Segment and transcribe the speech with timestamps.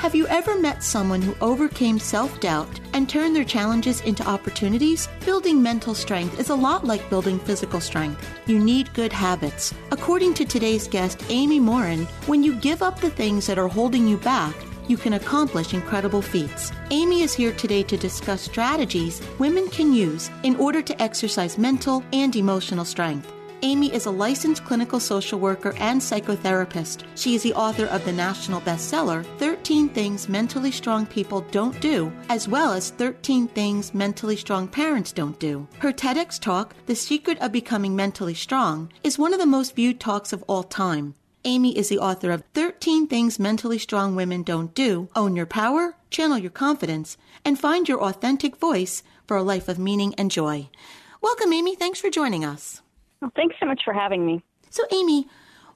[0.00, 5.10] Have you ever met someone who overcame self doubt and turned their challenges into opportunities?
[5.26, 8.26] Building mental strength is a lot like building physical strength.
[8.46, 9.74] You need good habits.
[9.90, 14.08] According to today's guest, Amy Morin, when you give up the things that are holding
[14.08, 14.54] you back,
[14.88, 16.72] you can accomplish incredible feats.
[16.90, 22.02] Amy is here today to discuss strategies women can use in order to exercise mental
[22.14, 23.30] and emotional strength.
[23.62, 27.04] Amy is a licensed clinical social worker and psychotherapist.
[27.14, 32.10] She is the author of the national bestseller, 13 Things Mentally Strong People Don't Do,
[32.30, 35.68] as well as 13 Things Mentally Strong Parents Don't Do.
[35.78, 40.00] Her TEDx talk, The Secret of Becoming Mentally Strong, is one of the most viewed
[40.00, 41.14] talks of all time.
[41.44, 45.96] Amy is the author of 13 Things Mentally Strong Women Don't Do, Own Your Power,
[46.08, 50.70] Channel Your Confidence, and Find Your Authentic Voice for a Life of Meaning and Joy.
[51.20, 51.76] Welcome, Amy.
[51.76, 52.79] Thanks for joining us.
[53.20, 54.42] Well, thanks so much for having me.
[54.70, 55.26] So, Amy,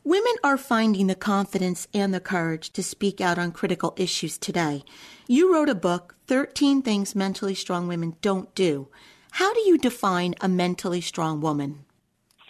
[0.03, 4.84] women are finding the confidence and the courage to speak out on critical issues today.
[5.27, 8.88] You wrote a book, 13 Things Mentally Strong Women Don't Do.
[9.32, 11.84] How do you define a mentally strong woman?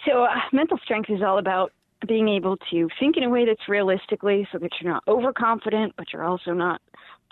[0.05, 1.71] So, uh, mental strength is all about
[2.07, 6.13] being able to think in a way that's realistically so that you're not overconfident, but
[6.13, 6.81] you're also not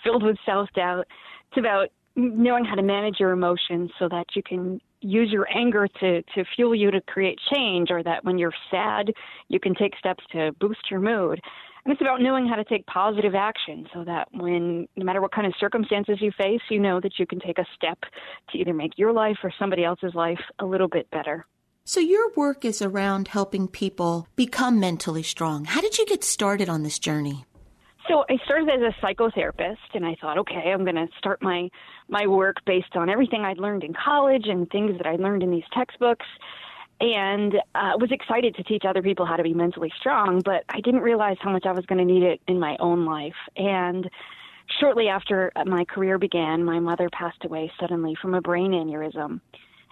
[0.02, 1.06] filled with self doubt.
[1.50, 5.86] It's about knowing how to manage your emotions so that you can use your anger
[6.00, 9.12] to to fuel you to create change or that when you're sad
[9.48, 11.40] you can take steps to boost your mood.
[11.84, 15.32] And it's about knowing how to take positive action so that when no matter what
[15.32, 17.98] kind of circumstances you face you know that you can take a step
[18.50, 21.46] to either make your life or somebody else's life a little bit better.
[21.84, 25.66] So your work is around helping people become mentally strong.
[25.66, 27.44] How did you get started on this journey
[28.08, 31.68] so I started as a psychotherapist, and I thought, okay, I'm going to start my
[32.08, 35.50] my work based on everything I'd learned in college and things that I learned in
[35.50, 36.26] these textbooks,
[37.00, 40.42] and uh, was excited to teach other people how to be mentally strong.
[40.44, 43.04] But I didn't realize how much I was going to need it in my own
[43.06, 43.34] life.
[43.56, 44.08] And
[44.80, 49.40] shortly after my career began, my mother passed away suddenly from a brain aneurysm.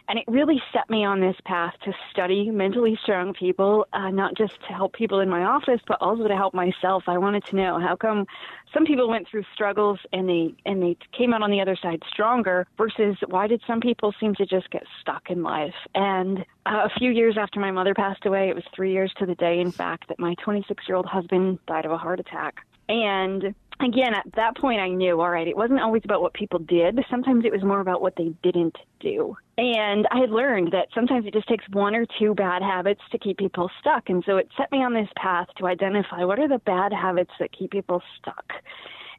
[0.08, 4.36] And it really set me on this path to study mentally strong people, uh, not
[4.36, 7.04] just to help people in my office, but also to help myself.
[7.06, 8.26] I wanted to know how come
[8.74, 12.02] some people went through struggles and they and they came out on the other side
[12.08, 15.74] stronger, versus why did some people seem to just get stuck in life?
[15.94, 19.26] And uh, a few years after my mother passed away, it was three years to
[19.26, 22.66] the day, in fact, that my 26 year old husband died of a heart attack.
[22.88, 26.58] And again, at that point, I knew, all right, it wasn't always about what people
[26.58, 26.98] did.
[27.10, 29.36] Sometimes it was more about what they didn't do.
[29.58, 33.18] And I had learned that sometimes it just takes one or two bad habits to
[33.18, 34.08] keep people stuck.
[34.08, 37.32] And so it set me on this path to identify what are the bad habits
[37.38, 38.52] that keep people stuck.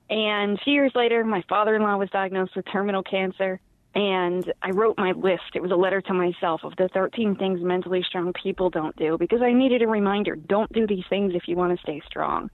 [0.09, 3.59] And few years later, my father in law was diagnosed with terminal cancer.
[3.96, 5.43] And I wrote my list.
[5.53, 9.17] It was a letter to myself of the 13 things mentally strong people don't do
[9.20, 12.49] because I needed a reminder don't do these things if you want to stay strong.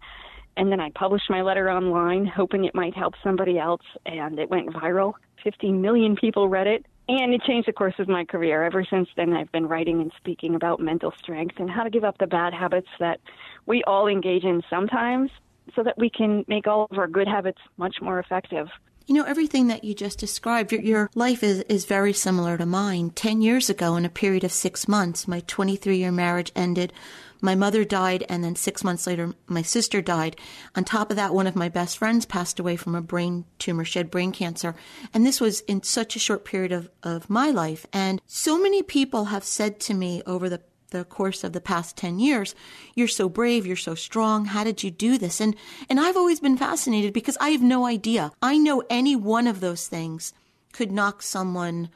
[0.57, 4.49] And then I published my letter online, hoping it might help somebody else, and it
[4.49, 5.13] went viral.
[5.43, 8.63] 15 million people read it, and it changed the course of my career.
[8.63, 12.03] Ever since then, I've been writing and speaking about mental strength and how to give
[12.03, 13.19] up the bad habits that
[13.65, 15.31] we all engage in sometimes
[15.75, 18.67] so that we can make all of our good habits much more effective.
[19.09, 22.65] You know, everything that you just described, your, your life is, is very similar to
[22.67, 23.09] mine.
[23.09, 26.93] Ten years ago, in a period of six months, my 23 year marriage ended
[27.41, 30.35] my mother died, and then six months later, my sister died.
[30.75, 33.85] On top of that, one of my best friends passed away from a brain tumor.
[33.85, 34.75] She had brain cancer.
[35.13, 37.85] And this was in such a short period of, of my life.
[37.93, 41.95] And so many people have said to me over the the course of the past
[41.97, 42.55] 10 years
[42.95, 45.55] you're so brave you're so strong how did you do this and
[45.89, 49.59] and I've always been fascinated because I have no idea I know any one of
[49.59, 50.33] those things
[50.73, 51.89] could knock someone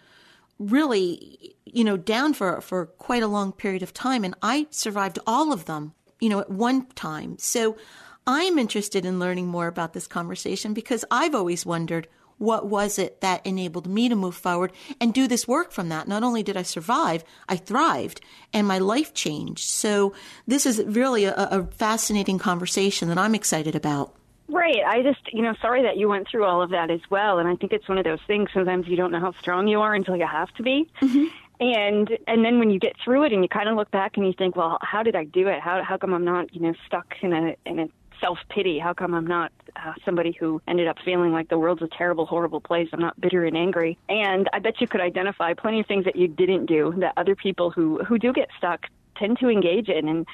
[0.60, 4.24] really, you know, down for, for quite a long period of time.
[4.24, 7.38] And I survived all of them, you know, at one time.
[7.40, 7.78] So
[8.26, 12.08] I'm interested in learning more about this conversation because I've always wondered
[12.44, 16.08] what was it that enabled me to move forward and do this work from that.
[16.08, 18.20] Not only did I survive, I thrived
[18.52, 19.70] and my life changed.
[19.70, 20.14] So
[20.46, 24.14] this is really a, a fascinating conversation that I'm excited about.
[24.50, 24.84] Right.
[24.86, 27.40] I just, you know, sorry that you went through all of that as well.
[27.40, 28.50] And I think it's one of those things.
[28.54, 30.90] Sometimes you don't know how strong you are until you have to be.
[31.02, 31.26] Mm-hmm.
[31.62, 34.28] And and then when you get through it and you kind of look back and
[34.28, 35.62] you think, well, how did I do it?
[35.62, 37.88] How how come I'm not, you know, stuck in a in a
[38.24, 38.80] self pity?
[38.80, 42.26] How come I'm not uh, somebody who ended up feeling like the world's a terrible,
[42.26, 42.88] horrible place?
[42.94, 43.98] I'm not bitter and angry.
[44.08, 47.36] And I bet you could identify plenty of things that you didn't do that other
[47.36, 48.88] people who who do get stuck
[49.18, 50.08] tend to engage in.
[50.08, 50.26] And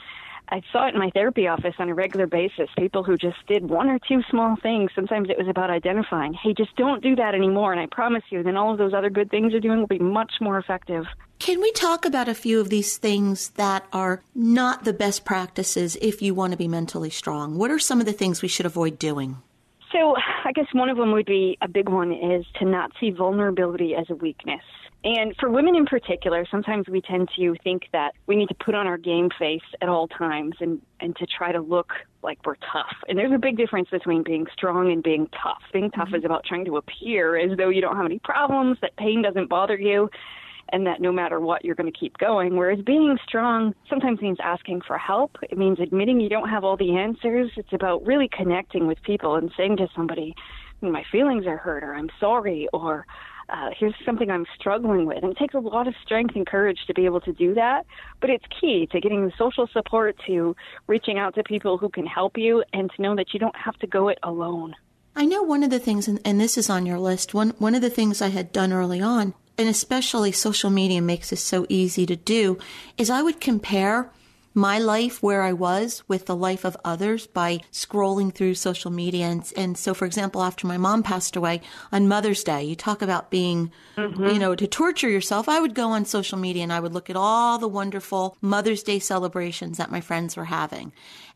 [0.52, 2.70] I saw it in my therapy office on a regular basis.
[2.78, 4.90] People who just did one or two small things.
[4.96, 7.72] Sometimes it was about identifying, hey, just don't do that anymore.
[7.72, 10.00] And I promise you, then all of those other good things you're doing will be
[10.00, 11.06] much more effective.
[11.38, 15.98] Can we talk about a few of these things that are not the best practices
[16.02, 17.58] if you want to be mentally strong?
[17.58, 19.38] What are some of the things we should avoid doing?
[19.92, 20.16] So,
[20.46, 23.96] I guess one of them would be a big one is to not see vulnerability
[23.96, 24.62] as a weakness.
[25.04, 28.76] And for women in particular, sometimes we tend to think that we need to put
[28.76, 32.56] on our game face at all times and, and to try to look like we're
[32.56, 32.94] tough.
[33.08, 35.62] And there's a big difference between being strong and being tough.
[35.72, 36.16] Being tough mm-hmm.
[36.16, 39.48] is about trying to appear as though you don't have any problems, that pain doesn't
[39.48, 40.10] bother you,
[40.72, 42.56] and that no matter what, you're going to keep going.
[42.56, 45.38] Whereas being strong sometimes means asking for help.
[45.50, 47.52] It means admitting you don't have all the answers.
[47.58, 50.36] It's about really connecting with people and saying to somebody,
[50.82, 53.06] my feelings are hurt, or I'm sorry, or
[53.50, 55.24] uh, here's something I'm struggling with.
[55.24, 57.86] And it takes a lot of strength and courage to be able to do that,
[58.22, 60.56] but it's key to getting the social support, to
[60.88, 63.76] reaching out to people who can help you, and to know that you don't have
[63.80, 64.76] to go it alone.
[65.16, 67.76] I know one of the things, and, and this is on your list, one, one
[67.76, 71.66] of the things I had done early on, and especially social media makes this so
[71.68, 72.58] easy to do,
[72.98, 74.10] is I would compare
[74.54, 79.26] my life where I was with the life of others by scrolling through social media.
[79.26, 81.62] And, and so, for example, after my mom passed away
[81.92, 84.28] on Mother's Day, you talk about being, mm-hmm.
[84.28, 85.48] you know, to torture yourself.
[85.48, 88.82] I would go on social media and I would look at all the wonderful Mother's
[88.82, 90.94] Day celebrations that my friends were having.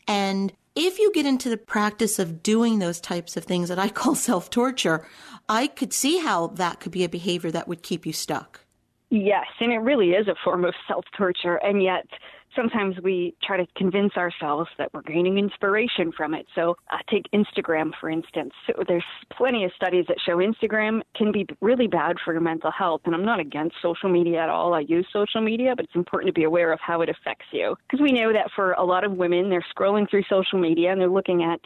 [0.08, 3.90] And if you get into the practice of doing those types of things that I
[4.02, 5.06] call self torture,
[5.50, 8.62] I could see how that could be a behavior that would keep you stuck.
[9.10, 11.58] Yes, and it really is a form of self torture.
[11.58, 12.08] And yet,
[12.56, 16.46] sometimes we try to convince ourselves that we're gaining inspiration from it.
[16.56, 18.54] So, uh, take Instagram, for instance.
[18.68, 19.04] So there's
[19.36, 23.02] plenty of studies that show Instagram can be really bad for your mental health.
[23.06, 24.74] And I'm not against social media at all.
[24.74, 27.76] I use social media, but it's important to be aware of how it affects you.
[27.88, 31.00] Because we know that for a lot of women, they're scrolling through social media and
[31.00, 31.60] they're looking at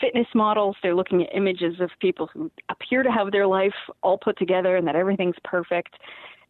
[0.00, 0.76] fitness models.
[0.82, 4.76] They're looking at images of people who appear to have their life all put together
[4.76, 5.94] and that everything's perfect.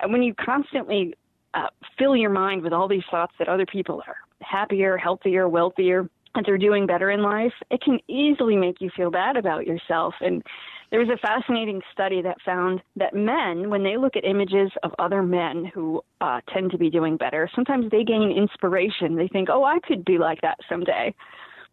[0.01, 1.15] And when you constantly
[1.57, 1.69] uh,
[1.99, 6.45] fill your mind with all these thoughts that other people are happier, healthier, wealthier, and
[6.45, 10.15] they're doing better in life, it can easily make you feel bad about yourself.
[10.21, 10.43] And
[10.91, 14.93] there was a fascinating study that found that men, when they look at images of
[14.99, 19.17] other men who uh, tend to be doing better, sometimes they gain inspiration.
[19.17, 21.15] They think, oh, I could be like that someday.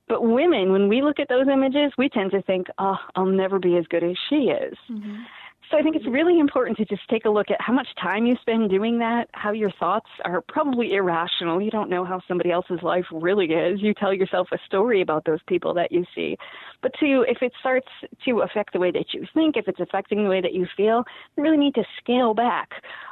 [0.07, 3.59] But women, when we look at those images, we tend to think, oh, I'll never
[3.59, 4.77] be as good as she is.
[4.89, 5.23] Mm-hmm.
[5.71, 8.25] So I think it's really important to just take a look at how much time
[8.25, 11.61] you spend doing that, how your thoughts are probably irrational.
[11.61, 13.81] You don't know how somebody else's life really is.
[13.81, 16.37] You tell yourself a story about those people that you see.
[16.81, 17.87] But to if it starts
[18.25, 21.05] to affect the way that you think, if it's affecting the way that you feel,
[21.35, 22.69] you really need to scale back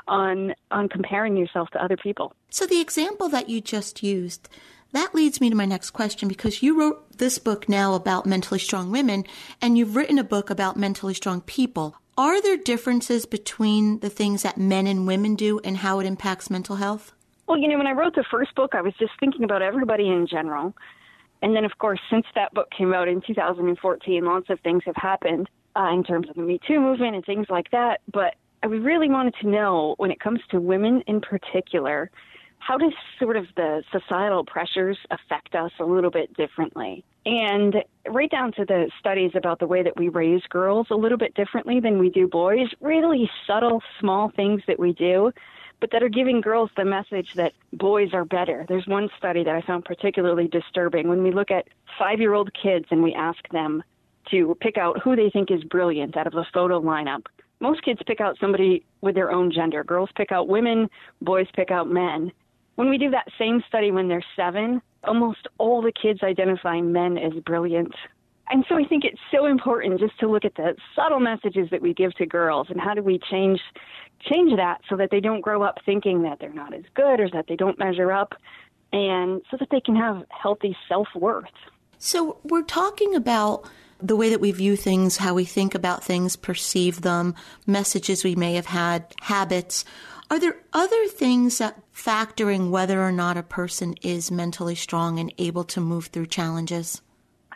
[0.08, 2.34] on on comparing yourself to other people.
[2.50, 4.50] So the example that you just used
[4.94, 8.60] that leads me to my next question because you wrote this book now about mentally
[8.60, 9.24] strong women
[9.62, 11.96] and you've written a book about mentally strong people.
[12.18, 16.50] Are there differences between the things that men and women do and how it impacts
[16.50, 17.14] mental health?
[17.48, 20.08] Well, you know, when I wrote the first book, I was just thinking about everybody
[20.10, 20.74] in general.
[21.42, 24.96] And then, of course, since that book came out in 2014, lots of things have
[24.96, 28.02] happened uh, in terms of the Me Too movement and things like that.
[28.12, 32.12] But I really wanted to know when it comes to women in particular,
[32.72, 37.04] how does sort of the societal pressures affect us a little bit differently?
[37.26, 41.18] And right down to the studies about the way that we raise girls a little
[41.18, 45.34] bit differently than we do boys, really subtle, small things that we do
[45.82, 48.66] but that are giving girls the message that boys are better.
[48.70, 51.10] There's one study that I found particularly disturbing.
[51.10, 53.84] When we look at five year old kids and we ask them
[54.30, 57.26] to pick out who they think is brilliant out of a photo lineup,
[57.60, 59.84] most kids pick out somebody with their own gender.
[59.84, 60.88] Girls pick out women,
[61.22, 62.32] boys pick out men.
[62.76, 67.18] When we do that same study when they're seven, almost all the kids identify men
[67.18, 67.94] as brilliant.
[68.50, 71.82] And so I think it's so important just to look at the subtle messages that
[71.82, 73.62] we give to girls and how do we change
[74.30, 77.30] change that so that they don't grow up thinking that they're not as good or
[77.32, 78.36] that they don't measure up
[78.94, 81.46] and so that they can have healthy self-worth.
[81.98, 83.68] So we're talking about
[84.02, 87.36] the way that we view things, how we think about things, perceive them,
[87.66, 89.86] messages we may have had, habits.
[90.32, 95.34] Are there other things that factoring whether or not a person is mentally strong and
[95.38, 97.02] able to move through challenges?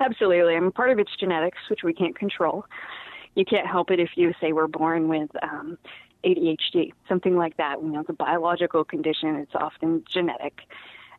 [0.01, 0.57] Absolutely.
[0.57, 2.65] I mean, part of it's genetics, which we can't control.
[3.35, 5.77] You can't help it if you say we're born with um,
[6.25, 7.81] ADHD, something like that.
[7.81, 9.35] You know, it's a biological condition.
[9.35, 10.59] It's often genetic.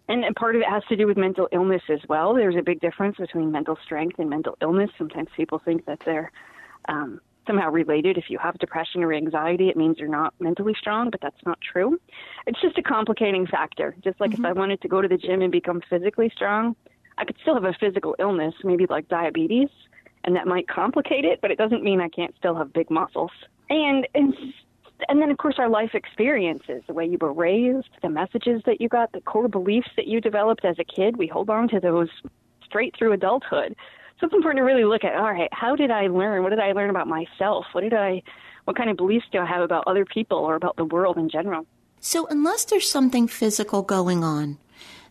[0.08, 2.34] And, part of it has to do with mental illness as well.
[2.34, 4.90] There's a big difference between mental strength and mental illness.
[4.98, 6.30] Sometimes people think that they're
[6.86, 8.18] um, somehow related.
[8.18, 11.58] If you have depression or anxiety, it means you're not mentally strong, but that's not
[11.60, 11.98] true.
[12.46, 13.94] It's just a complicating factor.
[14.02, 14.44] Just like mm-hmm.
[14.44, 16.76] if I wanted to go to the gym and become physically strong,
[17.18, 19.68] I could still have a physical illness, maybe like diabetes,
[20.24, 23.30] and that might complicate it, but it doesn't mean I can't still have big muscles.
[23.70, 24.34] And, and
[25.08, 28.80] and then of course our life experiences, the way you were raised, the messages that
[28.80, 31.80] you got, the core beliefs that you developed as a kid, we hold on to
[31.80, 32.08] those
[32.64, 33.76] straight through adulthood.
[34.18, 36.42] So it's important to really look at, all right, how did I learn?
[36.42, 37.66] What did I learn about myself?
[37.72, 38.22] What did I
[38.64, 41.28] what kind of beliefs do I have about other people or about the world in
[41.28, 41.66] general?
[42.00, 44.58] So unless there's something physical going on,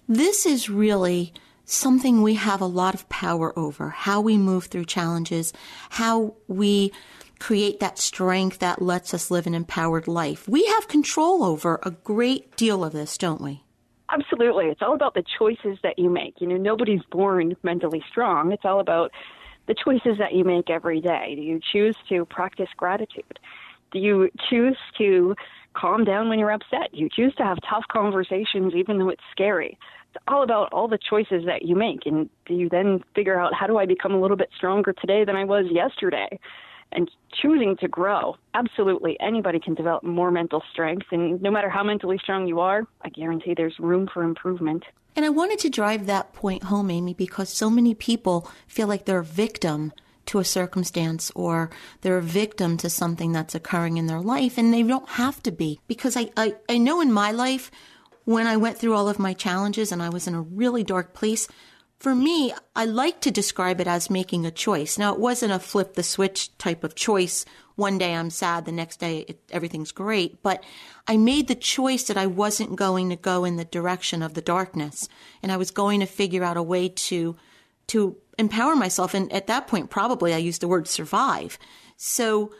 [0.07, 1.33] this is really
[1.63, 5.53] something we have a lot of power over, how we move through challenges,
[5.89, 6.91] how we
[7.39, 10.47] create that strength that lets us live an empowered life.
[10.47, 13.64] We have control over a great deal of this, don't we?
[14.09, 14.65] Absolutely.
[14.65, 16.35] It's all about the choices that you make.
[16.39, 18.51] You know, nobody's born mentally strong.
[18.51, 19.11] It's all about
[19.67, 21.33] the choices that you make every day.
[21.35, 23.39] Do you choose to practice gratitude?
[23.91, 25.35] Do you choose to
[25.73, 26.91] calm down when you're upset?
[26.93, 29.77] Do you choose to have tough conversations even though it's scary?
[30.13, 32.05] It's all about all the choices that you make.
[32.05, 35.25] And do you then figure out how do I become a little bit stronger today
[35.25, 36.39] than I was yesterday?
[36.91, 37.09] And
[37.41, 38.37] choosing to grow.
[38.53, 42.87] Absolutely, anybody can develop more mental strength, and no matter how mentally strong you are,
[43.01, 44.83] I guarantee there's room for improvement.
[45.15, 49.05] And I wanted to drive that point home, Amy, because so many people feel like
[49.05, 49.93] they're a victim
[50.25, 51.69] to a circumstance or
[52.01, 55.51] they're a victim to something that's occurring in their life, and they don't have to
[55.51, 55.79] be.
[55.87, 57.71] Because I, I, I know in my life,
[58.25, 61.13] when I went through all of my challenges and I was in a really dark
[61.13, 61.47] place,
[62.05, 64.95] for me, I like to describe it as making a choice.
[64.95, 67.45] Now, it wasn't a flip the switch type of choice.
[67.77, 70.43] One day I'm sad, the next day it, everything's great.
[70.43, 70.63] But
[71.07, 74.43] I made the choice that I wasn't going to go in the direction of the
[74.43, 75.09] darkness,
[75.41, 77.35] and I was going to figure out a way to
[77.87, 79.15] to empower myself.
[79.15, 81.57] And at that point, probably I used the word survive.
[81.97, 82.51] So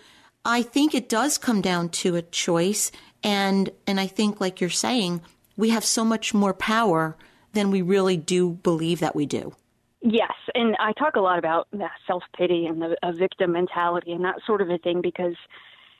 [0.43, 2.91] I think it does come down to a choice,
[3.23, 5.21] and and I think, like you're saying,
[5.55, 7.15] we have so much more power
[7.55, 9.53] than we really do believe that we do.
[10.01, 11.67] Yes, and I talk a lot about
[12.05, 15.35] self pity and the victim mentality and that sort of a thing because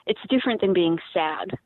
[0.05, 1.57] it's different than being sad.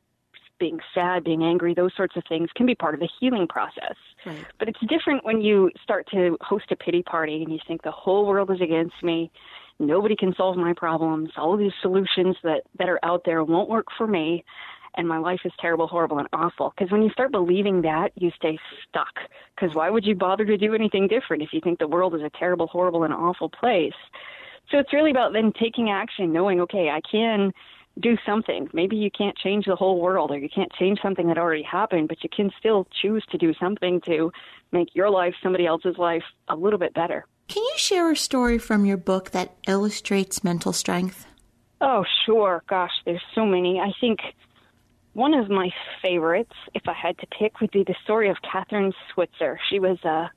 [0.58, 3.96] Being sad, being angry, those sorts of things can be part of the healing process.
[4.24, 4.44] Right.
[4.58, 7.90] But it's different when you start to host a pity party and you think the
[7.90, 9.30] whole world is against me,
[9.78, 13.70] nobody can solve my problems, all of these solutions that, that are out there won't
[13.70, 14.44] work for me
[14.96, 16.72] and my life is terrible, horrible, and awful.
[16.76, 19.14] Because when you start believing that, you stay stuck.
[19.54, 22.22] Because why would you bother to do anything different if you think the world is
[22.22, 23.92] a terrible, horrible, and awful place?
[24.70, 27.52] So it's really about then taking action, knowing, okay, I can
[27.98, 28.68] do something.
[28.72, 32.08] Maybe you can't change the whole world or you can't change something that already happened,
[32.08, 34.32] but you can still choose to do something to
[34.72, 37.26] make your life, somebody else's life, a little bit better.
[37.48, 41.26] Can you share a story from your book that illustrates mental strength?
[41.80, 42.62] Oh, sure.
[42.68, 43.80] Gosh, there's so many.
[43.80, 44.20] I think
[45.12, 45.70] one of my
[46.02, 49.58] favorites, if I had to pick, would be the story of Kathrine Switzer.
[49.68, 50.30] She was a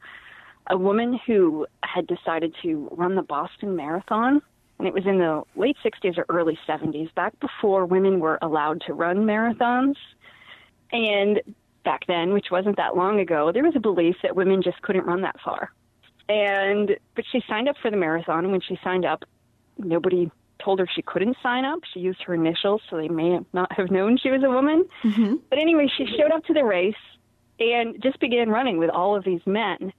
[0.67, 4.41] a woman who had decided to run the Boston Marathon,
[4.79, 8.81] and it was in the late 60s or early 70s, back before women were allowed
[8.87, 9.95] to run marathons.
[10.91, 11.41] And
[11.83, 15.05] back then, which wasn't that long ago, there was a belief that women just couldn't
[15.05, 15.71] run that far.
[16.29, 19.23] And but she signed up for the marathon, and when she signed up,
[19.77, 20.31] nobody
[20.63, 21.79] told her she couldn't sign up.
[21.93, 24.85] She used her initials, so they may not have known she was a woman.
[25.03, 25.35] Mm-hmm.
[25.49, 26.95] But anyway, she showed up to the race
[27.59, 29.93] and just began running with all of these men.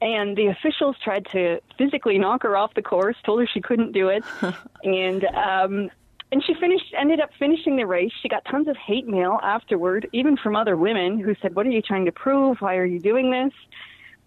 [0.00, 3.92] And the officials tried to physically knock her off the course, told her she couldn't
[3.92, 4.24] do it,
[4.84, 5.90] and um,
[6.32, 8.12] and she finished ended up finishing the race.
[8.22, 11.70] She got tons of hate mail afterward, even from other women who said, "What are
[11.70, 12.58] you trying to prove?
[12.60, 13.52] Why are you doing this?"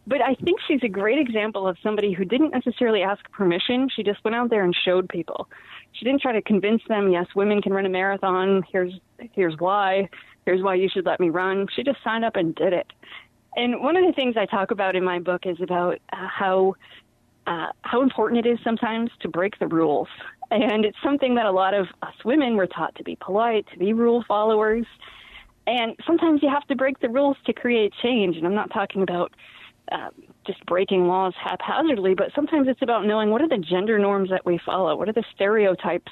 [0.06, 3.88] But I think she's a great example of somebody who didn't necessarily ask permission.
[3.96, 5.50] She just went out there and showed people.
[5.94, 8.64] She didn't try to convince them, "Yes, women can run a marathon.
[8.72, 8.94] Here's
[9.32, 10.10] here's why.
[10.46, 12.92] Here's why you should let me run." She just signed up and did it.
[13.56, 16.76] And one of the things I talk about in my book is about uh, how
[17.46, 20.08] uh, how important it is sometimes to break the rules.
[20.52, 23.80] And it's something that a lot of us women were taught to be polite, to
[23.80, 24.86] be rule followers.
[25.66, 28.38] And sometimes you have to break the rules to create change.
[28.38, 29.34] And I'm not talking about
[29.92, 30.10] uh,
[30.46, 34.46] just breaking laws haphazardly, but sometimes it's about knowing what are the gender norms that
[34.46, 34.96] we follow?
[34.96, 36.12] What are the stereotypes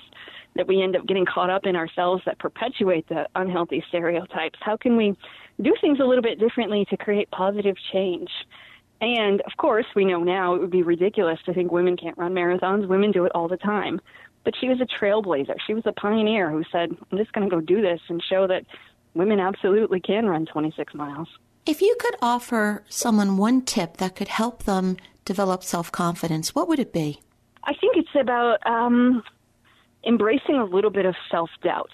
[0.56, 4.60] that we end up getting caught up in ourselves that perpetuate the unhealthy stereotypes?
[4.62, 5.16] How can we
[5.62, 8.30] do things a little bit differently to create positive change?
[9.02, 12.34] And of course, we know now it would be ridiculous to think women can't run
[12.34, 12.88] marathons.
[12.88, 14.00] Women do it all the time.
[14.44, 15.56] But she was a trailblazer.
[15.66, 18.48] She was a pioneer who said, I'm just going to go do this and show
[18.48, 18.64] that
[19.14, 21.28] women absolutely can run 26 miles.
[21.66, 26.68] If you could offer someone one tip that could help them develop self confidence, what
[26.68, 27.22] would it be?
[27.64, 29.24] I think it's about um,
[30.06, 31.92] embracing a little bit of self doubt.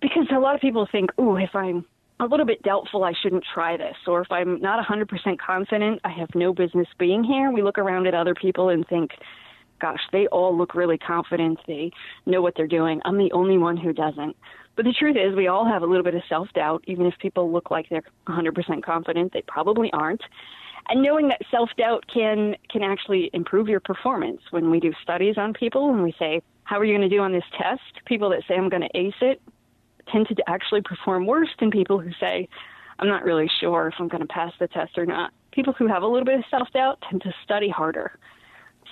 [0.00, 1.84] Because a lot of people think, ooh, if I'm
[2.18, 6.10] a little bit doubtful I shouldn't try this, or if I'm not 100% confident I
[6.10, 9.12] have no business being here, we look around at other people and think,
[9.80, 11.58] gosh, they all look really confident.
[11.66, 11.92] They
[12.26, 13.00] know what they're doing.
[13.04, 14.36] I'm the only one who doesn't.
[14.76, 16.84] But the truth is, we all have a little bit of self doubt.
[16.86, 20.22] Even if people look like they're 100% confident, they probably aren't.
[20.88, 24.40] And knowing that self doubt can can actually improve your performance.
[24.50, 27.22] When we do studies on people and we say, "How are you going to do
[27.22, 29.40] on this test?" People that say, "I'm going to ace it,"
[30.10, 32.48] tend to actually perform worse than people who say,
[32.98, 35.32] I'm not really sure if I'm going to pass the test or not.
[35.50, 38.18] People who have a little bit of self doubt tend to study harder.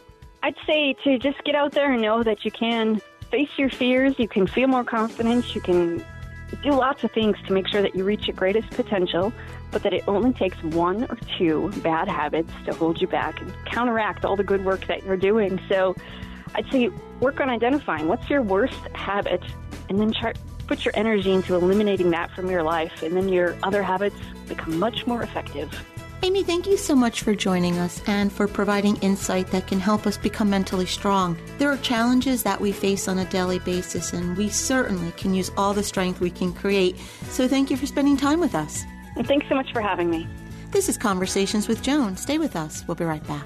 [0.44, 4.18] I'd say to just get out there and know that you can face your fears,
[4.18, 6.02] you can feel more confidence, you can
[6.64, 9.34] do lots of things to make sure that you reach your greatest potential,
[9.72, 13.54] but that it only takes one or two bad habits to hold you back and
[13.66, 15.60] counteract all the good work that you're doing.
[15.70, 15.96] So
[16.56, 19.44] I'd say work on identifying what's your worst habit
[19.90, 20.34] and then try,
[20.68, 24.78] put your energy into eliminating that from your life, and then your other habits become
[24.80, 25.72] much more effective.
[26.24, 30.08] Amy, thank you so much for joining us and for providing insight that can help
[30.08, 31.38] us become mentally strong.
[31.60, 35.52] There are challenges that we face on a daily basis, and we certainly can use
[35.58, 36.98] all the strength we can create.
[37.30, 38.84] So thank you for spending time with us.
[39.16, 40.28] And thanks so much for having me.
[40.72, 42.18] This is Conversations with Joan.
[42.18, 42.84] Stay with us.
[42.88, 43.46] We'll be right back.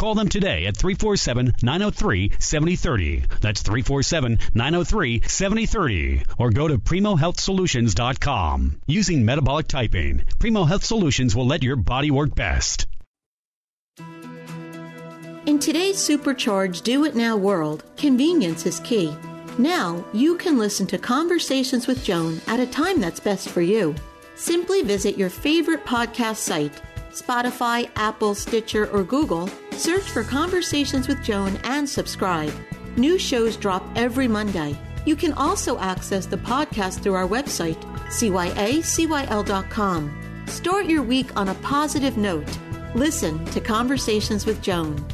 [0.00, 3.24] Call them today at 347 903 7030.
[3.42, 6.22] That's 347 903 7030.
[6.38, 8.80] Or go to PrimoHealthSolutions.com.
[8.86, 12.86] Using metabolic typing, Primo Health Solutions will let your body work best.
[15.44, 19.14] In today's supercharged do it now world, convenience is key.
[19.58, 23.94] Now you can listen to Conversations with Joan at a time that's best for you.
[24.34, 26.80] Simply visit your favorite podcast site
[27.12, 32.52] Spotify, Apple, Stitcher, or Google, search for Conversations with Joan and subscribe.
[32.96, 34.76] New shows drop every Monday.
[35.06, 38.46] You can also access the podcast through our website, cyacyl.com.
[40.46, 42.58] Start your week on a positive note.
[42.94, 45.06] Listen to Conversations with Joan.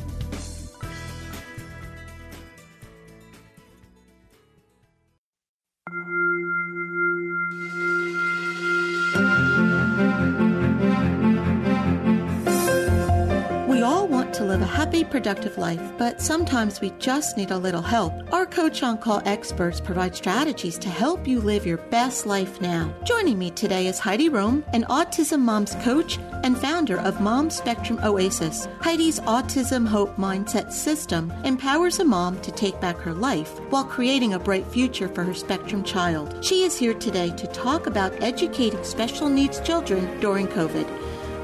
[14.44, 18.12] Live a happy, productive life, but sometimes we just need a little help.
[18.32, 22.94] Our Coach on Call experts provide strategies to help you live your best life now.
[23.04, 27.98] Joining me today is Heidi Rome, an autism mom's coach and founder of Mom Spectrum
[28.02, 28.68] Oasis.
[28.80, 34.34] Heidi's Autism Hope Mindset System empowers a mom to take back her life while creating
[34.34, 36.44] a bright future for her spectrum child.
[36.44, 40.86] She is here today to talk about educating special needs children during COVID.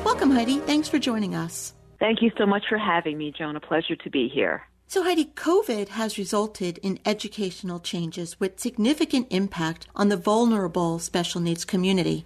[0.05, 0.59] Welcome, Heidi.
[0.59, 1.75] Thanks for joining us.
[2.03, 3.55] Thank you so much for having me, Joan.
[3.55, 4.67] A pleasure to be here.
[4.89, 11.41] So, Heidi, COVID has resulted in educational changes with significant impact on the vulnerable special
[11.41, 12.25] needs community.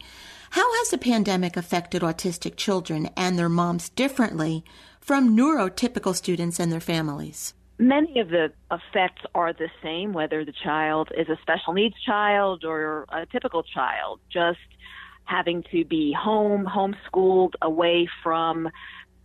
[0.49, 4.65] How has the pandemic affected autistic children and their moms differently
[4.99, 7.53] from neurotypical students and their families?
[7.79, 12.65] Many of the effects are the same, whether the child is a special needs child
[12.65, 14.57] or a typical child, just
[15.27, 18.71] having to be home, homeschooled, away from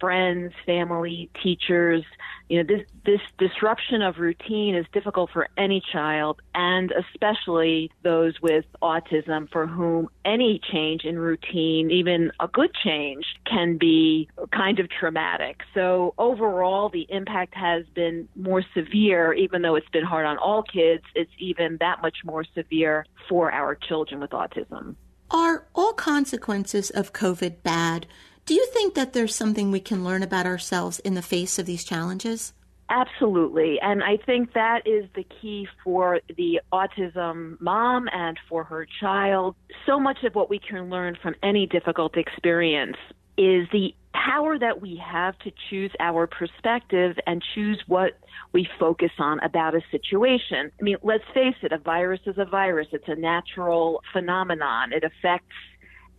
[0.01, 2.03] friends, family, teachers.
[2.49, 8.33] You know, this this disruption of routine is difficult for any child and especially those
[8.41, 14.79] with autism for whom any change in routine, even a good change, can be kind
[14.79, 15.61] of traumatic.
[15.73, 20.63] So overall the impact has been more severe even though it's been hard on all
[20.63, 24.95] kids, it's even that much more severe for our children with autism.
[25.33, 28.07] Are all consequences of COVID bad?
[28.45, 31.65] Do you think that there's something we can learn about ourselves in the face of
[31.65, 32.53] these challenges?
[32.89, 33.79] Absolutely.
[33.81, 39.55] And I think that is the key for the autism mom and for her child.
[39.85, 42.97] So much of what we can learn from any difficult experience
[43.37, 48.19] is the power that we have to choose our perspective and choose what
[48.51, 50.69] we focus on about a situation.
[50.79, 52.87] I mean, let's face it, a virus is a virus.
[52.91, 54.91] It's a natural phenomenon.
[54.91, 55.55] It affects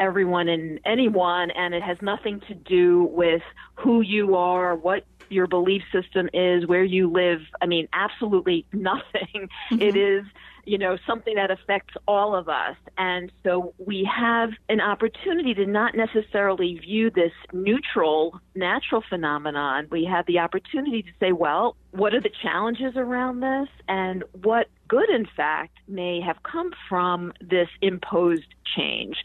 [0.00, 3.42] everyone and anyone, and it has nothing to do with
[3.74, 7.40] who you are, what your belief system is, where you live.
[7.60, 9.48] I mean, absolutely nothing.
[9.70, 9.80] Mm-hmm.
[9.80, 10.24] It is
[10.64, 12.76] you know, something that affects all of us.
[12.96, 19.88] And so we have an opportunity to not necessarily view this neutral, natural phenomenon.
[19.90, 23.68] We have the opportunity to say, well, what are the challenges around this?
[23.88, 29.16] And what good, in fact, may have come from this imposed change?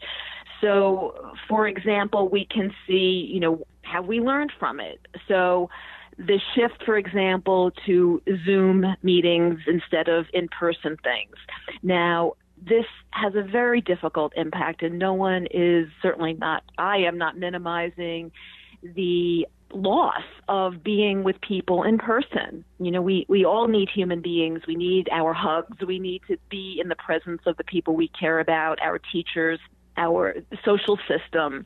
[0.60, 5.00] So, for example, we can see, you know, have we learned from it?
[5.26, 5.70] So,
[6.18, 11.36] the shift, for example, to Zoom meetings instead of in person things.
[11.82, 17.18] Now, this has a very difficult impact, and no one is certainly not, I am
[17.18, 18.32] not minimizing
[18.82, 22.64] the loss of being with people in person.
[22.80, 24.62] You know, we, we all need human beings.
[24.66, 25.76] We need our hugs.
[25.86, 29.60] We need to be in the presence of the people we care about, our teachers,
[29.98, 31.64] our social system.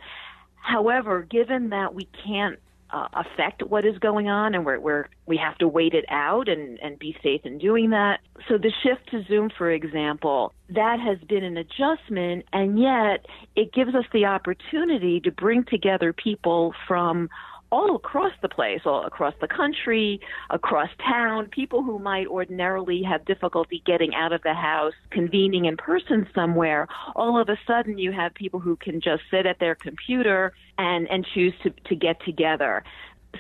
[0.57, 2.59] However, given that we can't
[2.93, 6.49] uh, affect what is going on and we're, we're we have to wait it out
[6.49, 8.21] and, and be safe in doing that.
[8.49, 13.25] So the shift to Zoom, for example, that has been an adjustment and yet
[13.57, 17.31] it gives us the opportunity to bring together people from
[17.73, 23.25] all across the place, all across the country, across town, people who might ordinarily have
[23.25, 28.13] difficulty getting out of the house, convening in person somewhere, all of a sudden you
[28.13, 32.23] have people who can just sit at their computer and, and choose to, to get
[32.27, 32.85] together.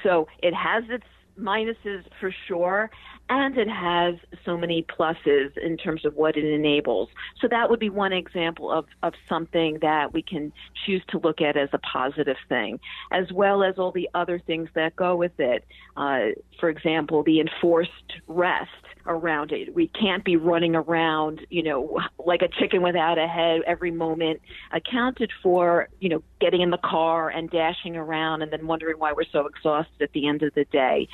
[0.02, 1.04] So it has its
[1.38, 2.90] minuses for sure,
[3.28, 7.08] and it has so many pluses in terms of what it enables.
[7.40, 10.52] So that would be one example of, of something that we can
[10.84, 12.78] choose to look at as a positive thing,
[13.10, 15.64] as well as all the other things that go with it.
[15.96, 16.28] Uh,
[16.60, 17.90] for example, the enforced
[18.26, 18.70] rest
[19.06, 19.74] around it.
[19.74, 24.40] We can't be running around, you know, like a chicken without a head every moment
[24.72, 29.12] accounted for, you know, getting in the car and dashing around and then wondering why
[29.12, 31.08] we're so exhausted at the end of the day.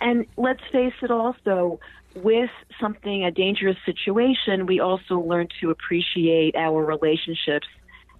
[0.00, 1.80] And let's face it also,
[2.16, 7.66] with something, a dangerous situation, we also learn to appreciate our relationships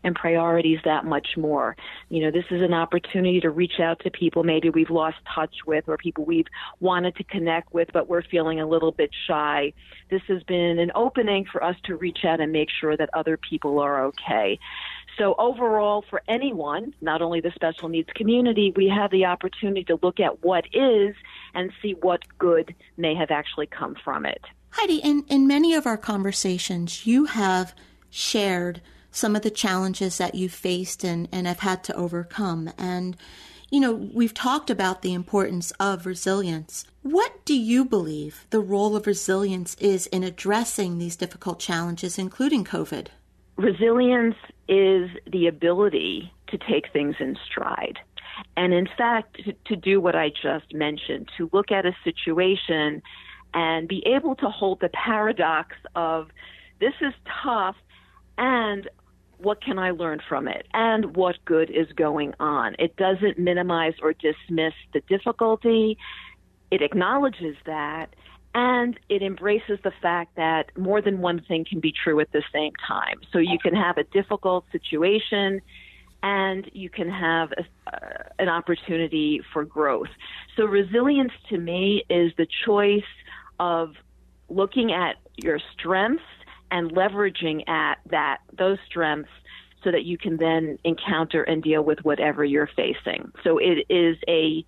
[0.04, 1.76] and priorities that much more.
[2.10, 5.54] You know, this is an opportunity to reach out to people maybe we've lost touch
[5.66, 6.46] with or people we've
[6.78, 9.72] wanted to connect with, but we're feeling a little bit shy.
[10.08, 13.36] This has been an opening for us to reach out and make sure that other
[13.36, 14.60] people are okay.
[15.18, 19.98] So overall, for anyone, not only the special needs community, we have the opportunity to
[20.02, 21.14] look at what is
[21.54, 24.42] and see what good may have actually come from it.
[24.70, 27.74] Heidi, in, in many of our conversations, you have
[28.10, 32.70] shared some of the challenges that you've faced and, and have had to overcome.
[32.76, 33.16] And,
[33.70, 36.84] you know, we've talked about the importance of resilience.
[37.00, 42.64] What do you believe the role of resilience is in addressing these difficult challenges, including
[42.64, 43.06] COVID?
[43.56, 44.36] Resilience
[44.68, 47.98] is the ability to take things in stride.
[48.56, 53.02] And in fact, to, to do what I just mentioned, to look at a situation
[53.54, 56.28] and be able to hold the paradox of
[56.80, 57.76] this is tough
[58.36, 58.88] and
[59.38, 62.74] what can I learn from it and what good is going on.
[62.78, 65.98] It doesn't minimize or dismiss the difficulty.
[66.70, 68.08] It acknowledges that
[68.56, 72.42] and it embraces the fact that more than one thing can be true at the
[72.54, 73.20] same time.
[73.30, 75.60] So you can have a difficult situation
[76.22, 80.08] and you can have a, uh, an opportunity for growth.
[80.56, 83.02] So resilience to me is the choice
[83.60, 83.92] of
[84.48, 86.24] looking at your strengths
[86.70, 89.30] and leveraging at that those strengths
[89.84, 93.30] so that you can then encounter and deal with whatever you're facing.
[93.44, 94.64] So it is a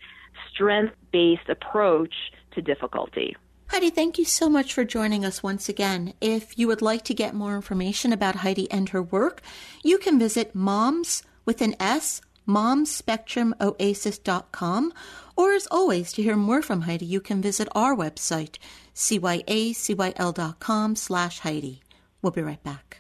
[0.52, 2.14] strength-based approach
[2.52, 3.34] to difficulty.
[3.68, 6.14] Heidi, thank you so much for joining us once again.
[6.22, 9.42] If you would like to get more information about Heidi and her work,
[9.84, 14.92] you can visit moms with an S, momspectrumoasis.com,
[15.36, 18.56] or as always, to hear more from Heidi, you can visit our website,
[18.94, 21.82] cyacyl.com slash Heidi.
[22.22, 22.97] We'll be right back.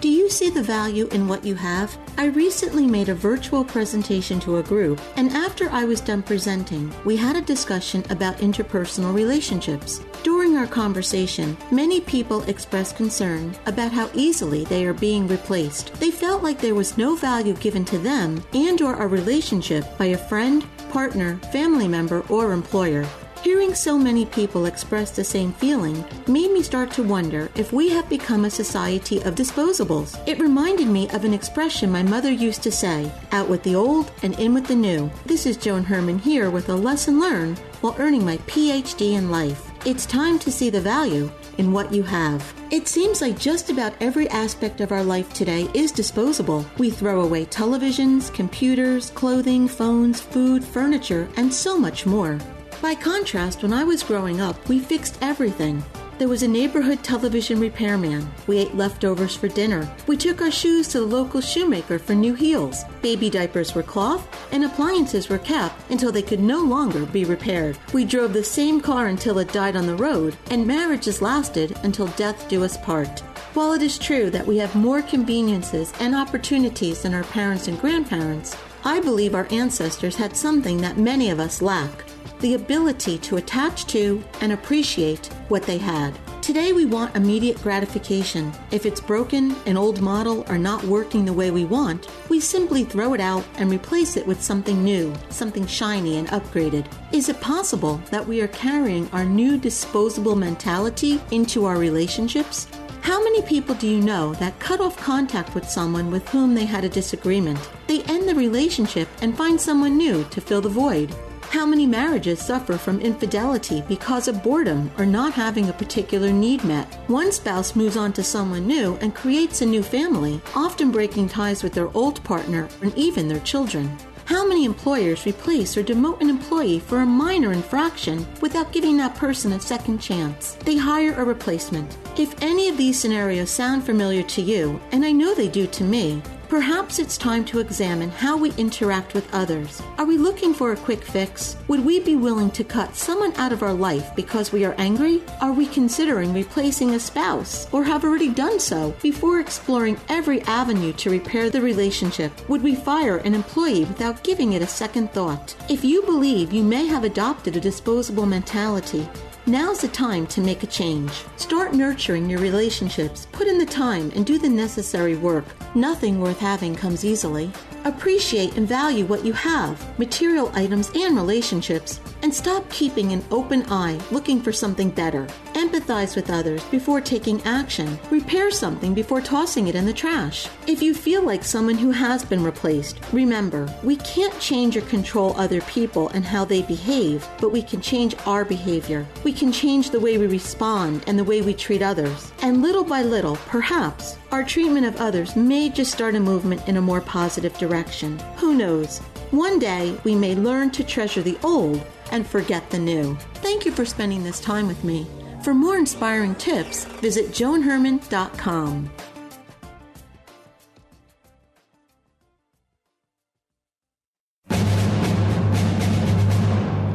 [0.00, 1.98] Do you see the value in what you have?
[2.18, 6.94] I recently made a virtual presentation to a group, and after I was done presenting,
[7.04, 10.00] we had a discussion about interpersonal relationships.
[10.22, 15.92] During our conversation, many people expressed concern about how easily they are being replaced.
[15.94, 20.06] They felt like there was no value given to them and or a relationship by
[20.06, 23.04] a friend, partner, family member, or employer.
[23.44, 27.88] Hearing so many people express the same feeling made me start to wonder if we
[27.90, 30.20] have become a society of disposables.
[30.26, 34.10] It reminded me of an expression my mother used to say out with the old
[34.24, 35.08] and in with the new.
[35.24, 39.70] This is Joan Herman here with a lesson learned while earning my PhD in life.
[39.86, 42.52] It's time to see the value in what you have.
[42.72, 46.66] It seems like just about every aspect of our life today is disposable.
[46.76, 52.38] We throw away televisions, computers, clothing, phones, food, furniture, and so much more.
[52.80, 55.82] By contrast, when I was growing up, we fixed everything.
[56.18, 58.30] There was a neighborhood television repairman.
[58.46, 59.92] We ate leftovers for dinner.
[60.06, 62.84] We took our shoes to the local shoemaker for new heels.
[63.02, 67.76] Baby diapers were cloth, and appliances were kept until they could no longer be repaired.
[67.92, 72.06] We drove the same car until it died on the road, and marriages lasted until
[72.08, 73.20] death do us part.
[73.54, 77.80] While it is true that we have more conveniences and opportunities than our parents and
[77.80, 82.07] grandparents, I believe our ancestors had something that many of us lack
[82.40, 86.18] the ability to attach to and appreciate what they had.
[86.42, 88.52] Today, we want immediate gratification.
[88.70, 92.84] If it's broken, an old model, or not working the way we want, we simply
[92.84, 96.86] throw it out and replace it with something new, something shiny and upgraded.
[97.12, 102.66] Is it possible that we are carrying our new disposable mentality into our relationships?
[103.02, 106.64] How many people do you know that cut off contact with someone with whom they
[106.64, 107.58] had a disagreement?
[107.86, 111.14] They end the relationship and find someone new to fill the void.
[111.50, 116.62] How many marriages suffer from infidelity because of boredom or not having a particular need
[116.62, 116.92] met?
[117.08, 121.62] One spouse moves on to someone new and creates a new family, often breaking ties
[121.62, 123.96] with their old partner and even their children.
[124.26, 129.14] How many employers replace or demote an employee for a minor infraction without giving that
[129.14, 130.52] person a second chance?
[130.66, 131.96] They hire a replacement.
[132.18, 135.82] If any of these scenarios sound familiar to you, and I know they do to
[135.82, 139.82] me, Perhaps it's time to examine how we interact with others.
[139.98, 141.58] Are we looking for a quick fix?
[141.68, 145.22] Would we be willing to cut someone out of our life because we are angry?
[145.42, 150.94] Are we considering replacing a spouse or have already done so before exploring every avenue
[150.94, 152.32] to repair the relationship?
[152.48, 155.54] Would we fire an employee without giving it a second thought?
[155.68, 159.06] If you believe you may have adopted a disposable mentality,
[159.48, 161.24] Now's the time to make a change.
[161.38, 163.26] Start nurturing your relationships.
[163.32, 165.46] Put in the time and do the necessary work.
[165.74, 167.50] Nothing worth having comes easily.
[167.84, 173.64] Appreciate and value what you have material items and relationships and stop keeping an open
[173.70, 175.26] eye looking for something better.
[175.54, 177.98] Empathize with others before taking action.
[178.10, 180.48] Repair something before tossing it in the trash.
[180.66, 185.36] If you feel like someone who has been replaced, remember, we can't change or control
[185.36, 189.06] other people and how they behave, but we can change our behavior.
[189.24, 192.32] We can change the way we respond and the way we treat others.
[192.42, 196.76] And little by little, perhaps, our treatment of others may just start a movement in
[196.76, 198.18] a more positive direction.
[198.36, 198.98] Who knows?
[199.30, 203.16] One day, we may learn to treasure the old and forget the new.
[203.34, 205.06] Thank you for spending this time with me.
[205.42, 208.90] For more inspiring tips, visit joanherman.com.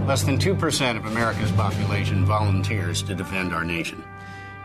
[0.06, 4.04] Less than 2% of America's population volunteers to defend our nation.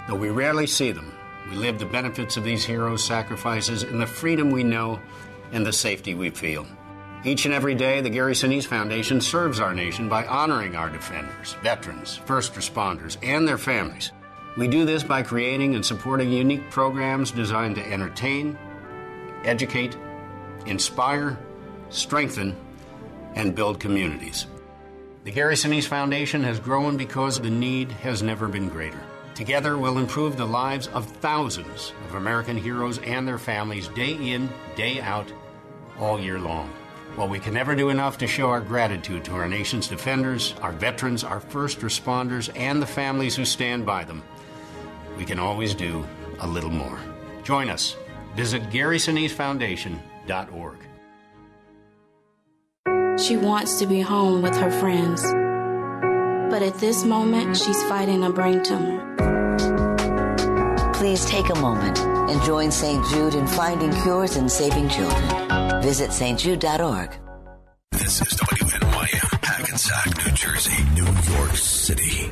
[0.06, 1.14] Though we rarely see them,
[1.48, 5.00] we live the benefits of these heroes' sacrifices in the freedom we know
[5.52, 6.66] and the safety we feel.
[7.28, 11.56] Each and every day, the Gary Sinise Foundation serves our nation by honoring our defenders,
[11.62, 14.12] veterans, first responders, and their families.
[14.56, 18.56] We do this by creating and supporting unique programs designed to entertain,
[19.44, 19.94] educate,
[20.64, 21.38] inspire,
[21.90, 22.56] strengthen,
[23.34, 24.46] and build communities.
[25.24, 29.02] The Gary Sinise Foundation has grown because the need has never been greater.
[29.34, 34.48] Together, we'll improve the lives of thousands of American heroes and their families day in,
[34.76, 35.30] day out,
[35.98, 36.72] all year long.
[37.18, 40.70] While we can never do enough to show our gratitude to our nation's defenders, our
[40.70, 44.22] veterans, our first responders, and the families who stand by them,
[45.16, 46.06] we can always do
[46.38, 46.96] a little more.
[47.42, 47.96] Join us.
[48.36, 50.76] Visit GarySiniseFoundation.org.
[53.18, 55.24] She wants to be home with her friends.
[56.52, 59.16] But at this moment, she's fighting a brain tumor.
[60.94, 63.04] Please take a moment and join St.
[63.08, 65.47] Jude in finding cures and saving children.
[65.80, 67.18] Visit stjude.org.
[67.92, 72.30] This is WNYM, Hackensack, New Jersey, New York City.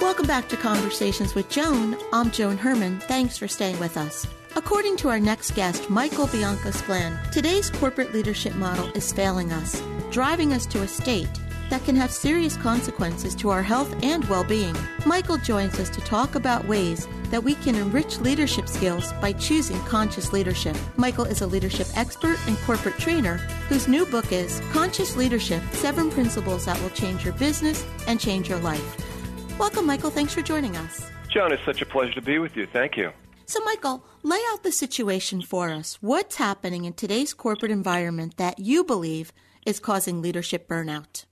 [0.00, 1.98] Welcome back to Conversations with Joan.
[2.14, 3.00] I'm Joan Herman.
[3.00, 4.26] Thanks for staying with us.
[4.56, 10.54] According to our next guest, Michael Bianco-Splann, today's corporate leadership model is failing us, driving
[10.54, 11.28] us to a state
[11.70, 14.76] that can have serious consequences to our health and well being.
[15.04, 19.78] Michael joins us to talk about ways that we can enrich leadership skills by choosing
[19.80, 20.76] conscious leadership.
[20.96, 23.36] Michael is a leadership expert and corporate trainer
[23.68, 28.48] whose new book is Conscious Leadership Seven Principles That Will Change Your Business and Change
[28.48, 29.58] Your Life.
[29.58, 30.10] Welcome, Michael.
[30.10, 31.10] Thanks for joining us.
[31.28, 32.66] Joan, it's such a pleasure to be with you.
[32.66, 33.12] Thank you.
[33.46, 35.98] So, Michael, lay out the situation for us.
[36.00, 39.32] What's happening in today's corporate environment that you believe
[39.64, 41.25] is causing leadership burnout?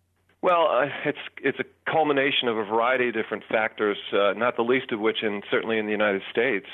[0.44, 4.62] Well, uh, it's it's a culmination of a variety of different factors, uh, not the
[4.62, 6.66] least of which, and certainly in the United States,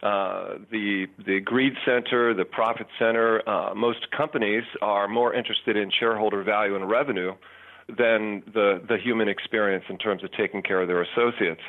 [0.00, 3.42] uh, the the greed center, the profit center.
[3.48, 7.34] Uh, most companies are more interested in shareholder value and revenue
[7.88, 11.62] than the the human experience in terms of taking care of their associates.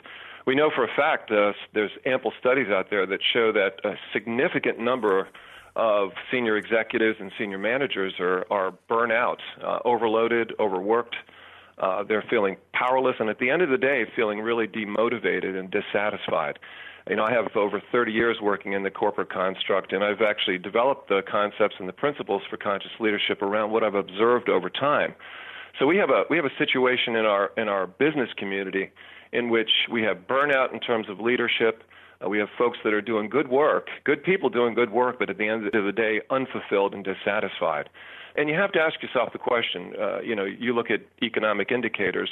[0.46, 3.96] We know for a fact uh, there's ample studies out there that show that a
[4.14, 5.28] significant number
[5.76, 11.16] of senior executives and senior managers are are burnout, uh, overloaded, overworked.
[11.82, 15.72] Uh, they're feeling powerless, and at the end of the day, feeling really demotivated and
[15.72, 16.60] dissatisfied.
[17.10, 20.60] You know, I have over 30 years working in the corporate construct, and I've actually
[20.60, 25.16] developed the concepts and the principles for conscious leadership around what I've observed over time.
[25.80, 28.92] So we have a we have a situation in our in our business community
[29.34, 31.84] in which we have burnout in terms of leadership.
[32.24, 35.30] Uh, we have folks that are doing good work, good people doing good work, but
[35.30, 37.90] at the end of the day, unfulfilled and dissatisfied.
[38.36, 39.94] And you have to ask yourself the question.
[40.00, 42.30] Uh, you know, you look at economic indicators,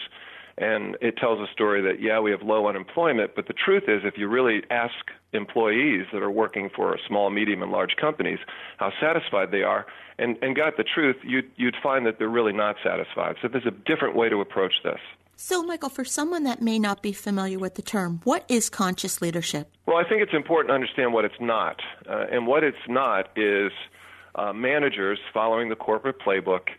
[0.58, 4.02] and it tells a story that yeah, we have low unemployment, but the truth is,
[4.04, 4.94] if you really ask
[5.32, 8.40] employees that are working for small, medium, and large companies
[8.78, 9.86] how satisfied they are,
[10.18, 13.36] and and got the truth, you'd you'd find that they're really not satisfied.
[13.42, 15.00] So there's a different way to approach this.
[15.42, 19.22] So, Michael, for someone that may not be familiar with the term, what is conscious
[19.22, 19.72] leadership?
[19.86, 21.80] Well, I think it's important to understand what it's not.
[22.10, 23.72] Uh, and what it's not is
[24.36, 26.70] uh, managers following the corporate playbook,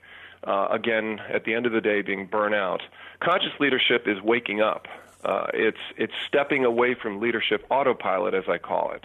[0.44, 2.82] uh, again, at the end of the day, being burnt out.
[3.20, 4.86] Conscious leadership is waking up.
[5.24, 9.04] Uh, it's it's stepping away from leadership autopilot, as I call it.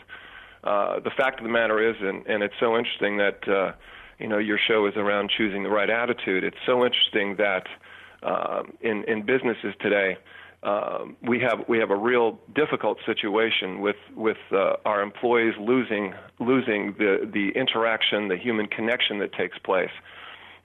[0.63, 3.73] Uh, the fact of the matter is, and, and it's so interesting that uh,
[4.17, 6.43] you know your show is around choosing the right attitude.
[6.43, 7.67] It's so interesting that
[8.23, 10.17] um, in in businesses today,
[10.65, 16.13] um, we have we have a real difficult situation with with uh, our employees losing
[16.39, 19.91] losing the the interaction, the human connection that takes place.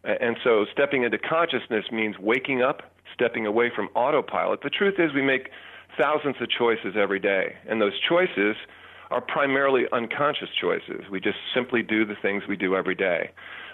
[0.03, 4.63] And so, stepping into consciousness means waking up, stepping away from autopilot.
[4.63, 5.51] The truth is, we make
[6.01, 8.57] thousands of choices every day, and those choices
[9.11, 11.03] are primarily unconscious choices.
[11.11, 13.31] We just simply do the things we do every day.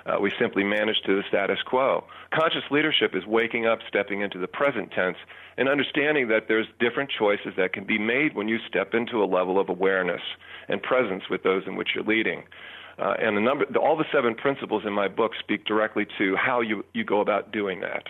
[0.06, 2.04] Uh, we simply manage to the status quo.
[2.32, 5.16] Conscious leadership is waking up, stepping into the present tense,
[5.58, 9.26] and understanding that there's different choices that can be made when you step into a
[9.26, 10.20] level of awareness
[10.68, 12.44] and presence with those in which you're leading.
[12.98, 16.60] Uh, and the number, all the seven principles in my book speak directly to how
[16.60, 18.04] you, you go about doing that.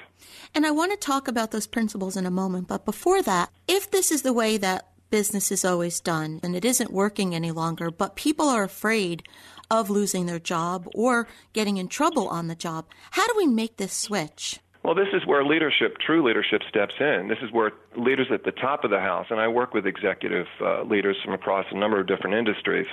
[0.54, 2.68] And I want to talk about those principles in a moment.
[2.68, 6.64] But before that, if this is the way that business is always done and it
[6.64, 9.22] isn't working any longer, but people are afraid
[9.70, 12.86] of losing their job or getting in trouble on the job.
[13.10, 14.60] How do we make this switch?
[14.82, 17.26] Well, this is where leadership, true leadership, steps in.
[17.28, 20.46] This is where leaders at the top of the house, and I work with executive
[20.60, 22.86] uh, leaders from across a number of different industries.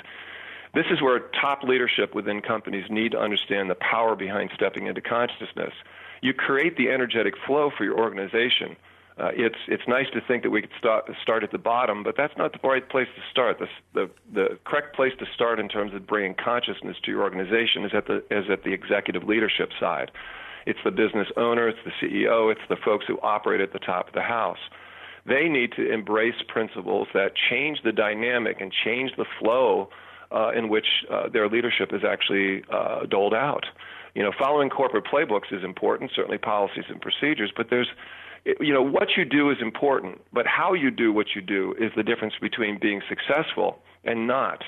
[0.74, 5.02] This is where top leadership within companies need to understand the power behind stepping into
[5.02, 5.74] consciousness.
[6.22, 8.76] You create the energetic flow for your organization
[9.18, 12.16] Uh, it's it's nice to think that we could start start at the bottom, but
[12.18, 13.60] that's not the right place to start.
[13.60, 17.86] The, the the correct place to start in terms of bringing consciousness to your organization
[17.86, 20.10] is at the is at the executive leadership side.
[20.66, 24.08] It's the business owner, it's the CEO, it's the folks who operate at the top
[24.08, 24.58] of the house.
[25.26, 29.90] They need to embrace principles that change the dynamic and change the flow
[30.32, 33.66] uh, in which uh, their leadership is actually uh, doled out.
[34.16, 37.90] You know, following corporate playbooks is important, certainly policies and procedures, but there's
[38.46, 41.92] you know what you do is important, but how you do what you do is
[41.96, 44.64] the difference between being successful and not.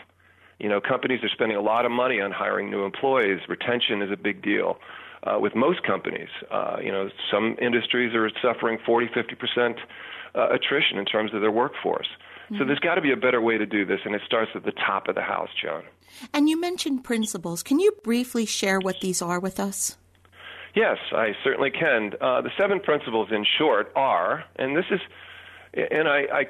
[0.59, 3.41] You know, companies are spending a lot of money on hiring new employees.
[3.49, 4.77] Retention is a big deal.
[5.23, 9.77] Uh, with most companies, uh, you know, some industries are suffering 40, 50 percent
[10.35, 12.07] uh, attrition in terms of their workforce.
[12.45, 12.59] Mm-hmm.
[12.59, 14.65] So there's got to be a better way to do this, and it starts at
[14.65, 15.83] the top of the house, Joan.
[16.33, 17.63] And you mentioned principles.
[17.63, 19.97] Can you briefly share what these are with us?
[20.75, 22.11] Yes, I certainly can.
[22.19, 24.99] Uh, the seven principles, in short, are, and this is,
[25.73, 26.45] and I, I,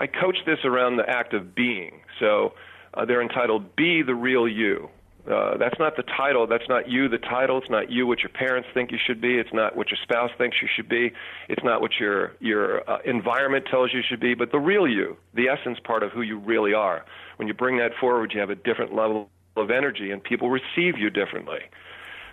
[0.00, 2.02] I coach this around the act of being.
[2.20, 2.52] So
[2.92, 4.90] uh, they're entitled "Be the Real You."
[5.30, 6.46] Uh, that's not the title.
[6.48, 7.56] That's not you, the title.
[7.58, 9.38] It's not you, what your parents think you should be.
[9.38, 11.12] It's not what your spouse thinks you should be.
[11.48, 14.34] It's not what your your uh, environment tells you should be.
[14.34, 17.06] But the real you, the essence part of who you really are.
[17.36, 20.98] When you bring that forward, you have a different level of energy, and people receive
[20.98, 21.60] you differently.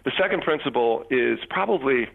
[0.06, 2.08] The second principle is probably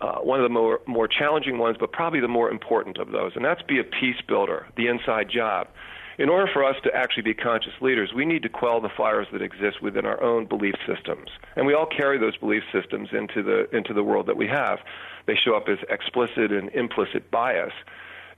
[0.00, 3.32] uh, one of the more more challenging ones, but probably the more important of those,
[3.36, 5.68] and that's be a peace builder, the inside job.
[6.16, 9.26] In order for us to actually be conscious leaders, we need to quell the fires
[9.32, 13.42] that exist within our own belief systems, and we all carry those belief systems into
[13.42, 14.78] the into the world that we have.
[15.26, 17.72] They show up as explicit and implicit bias.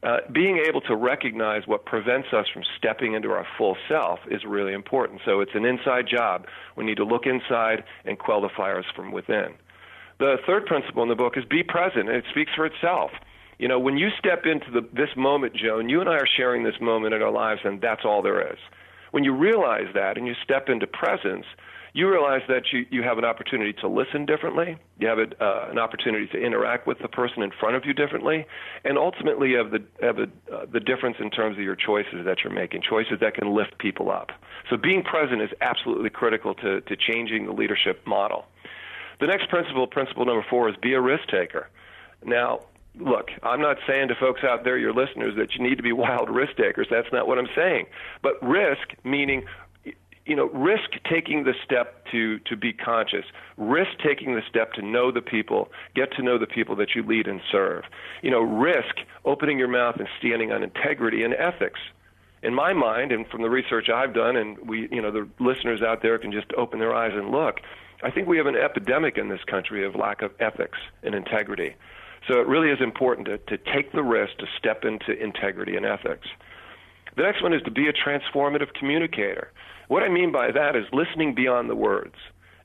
[0.07, 4.45] Uh, being able to recognize what prevents us from stepping into our full self is
[4.47, 5.21] really important.
[5.25, 6.47] So it's an inside job.
[6.77, 9.55] We need to look inside and quell the fires from within.
[10.21, 13.11] The third principle in the book is be present, and it speaks for itself.
[13.59, 16.63] You know, when you step into the, this moment, Joan, you and I are sharing
[16.63, 18.59] this moment in our lives, and that's all there is.
[19.11, 21.47] When you realize that and you step into presence,
[21.97, 24.77] you realize that you, you have an opportunity to listen differently.
[24.99, 27.95] You have a, uh, an opportunity to interact with the person in front of you
[27.95, 28.45] differently,
[28.85, 32.45] and ultimately have the have a, uh, the difference in terms of your choices that
[32.45, 34.29] you're making, choices that can lift people up.
[34.69, 38.45] So being present is absolutely critical to, to changing the leadership model.
[39.19, 41.71] The next principle, principle number four, is be a risk taker.
[42.23, 42.61] Now,
[43.01, 45.93] look, I'm not saying to folks out there, your listeners, that you need to be
[46.07, 46.89] wild risk takers.
[46.91, 47.87] That's not what I'm saying.
[48.23, 49.47] But risk, meaning
[50.27, 53.25] you know, risk taking the step to, to be conscious,
[53.57, 57.03] risk taking the step to know the people, get to know the people that you
[57.03, 57.85] lead and serve.
[58.23, 61.81] You know, risk opening your mouth and standing on integrity and ethics.
[62.43, 65.81] In my mind, and from the research I've done, and we, you know, the listeners
[65.81, 67.61] out there can just open their eyes and look.
[68.03, 71.75] I think we have an epidemic in this country of lack of ethics and integrity.
[72.29, 75.87] So it really is important to, to take the risk to step into integrity and
[75.87, 76.27] ethics.
[77.17, 79.51] The next one is to be a transformative communicator.
[79.89, 82.15] What I mean by that is listening beyond the words.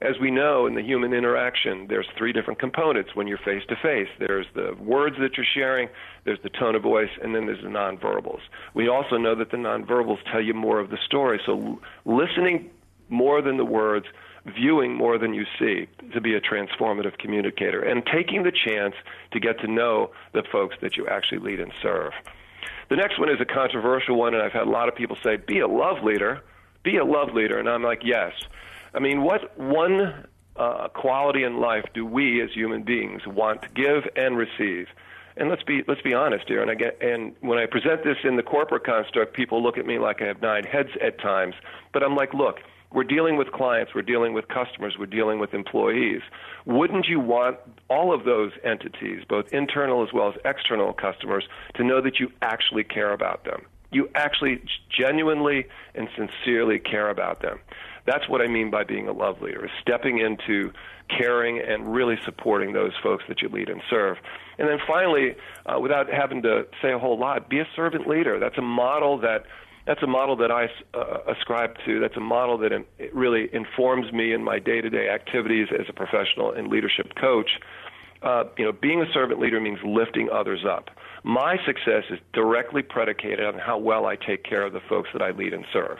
[0.02, 3.76] As we know in the human interaction, there's three different components when you're face to
[3.76, 4.08] face.
[4.18, 5.90] There's the words that you're sharing,
[6.26, 8.40] there's the tone of voice, and then there's the nonverbals.
[8.74, 11.40] We also know that the nonverbals tell you more of the story.
[11.46, 12.72] So listening
[13.10, 14.08] more than the words,
[14.48, 18.96] viewing more than you see to be a transformative communicator, and taking the chance
[19.34, 22.14] to get to know the folks that you actually lead and serve.
[22.90, 25.38] The next one is a controversial one, and I've had a lot of people say,
[25.38, 26.42] be a love leader
[26.84, 27.60] be a love leader.
[27.60, 28.34] And I'm like, yes.
[28.94, 30.26] I mean, what one
[30.56, 34.88] uh, quality in life do we as human beings want to give and receive?
[35.38, 36.62] And let's be let's be honest here.
[36.62, 39.86] And I get and when I present this in the corporate construct, people look at
[39.86, 41.56] me like I have nine heads at times.
[41.94, 42.60] But I'm like, look,
[42.94, 46.22] we're dealing with clients, we're dealing with customers, we're dealing with employees.
[46.66, 47.58] Wouldn't you want
[47.90, 52.32] all of those entities, both internal as well as external customers, to know that you
[52.42, 53.66] actually care about them?
[53.92, 57.60] You actually genuinely and sincerely care about them.
[58.06, 60.72] That's what I mean by being a love leader, is stepping into
[61.10, 64.18] caring and really supporting those folks that you lead and serve.
[64.58, 65.36] And then finally,
[65.66, 68.40] uh, without having to say a whole lot, be a servant leader.
[68.40, 69.46] That's a model that
[69.86, 72.00] that's a model that I uh, ascribe to.
[72.00, 76.52] That's a model that in, really informs me in my day-to-day activities as a professional
[76.52, 77.50] and leadership coach.
[78.22, 80.90] Uh, you know, being a servant leader means lifting others up.
[81.24, 85.22] My success is directly predicated on how well I take care of the folks that
[85.22, 85.98] I lead and serve.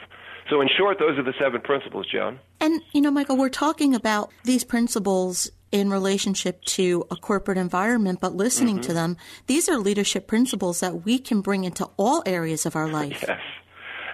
[0.50, 2.40] So, in short, those are the seven principles, Joan.
[2.60, 8.20] And, you know, Michael, we're talking about these principles in relationship to a corporate environment,
[8.20, 8.88] but listening mm-hmm.
[8.88, 9.18] to them,
[9.48, 13.24] these are leadership principles that we can bring into all areas of our life.
[13.28, 13.40] Yes.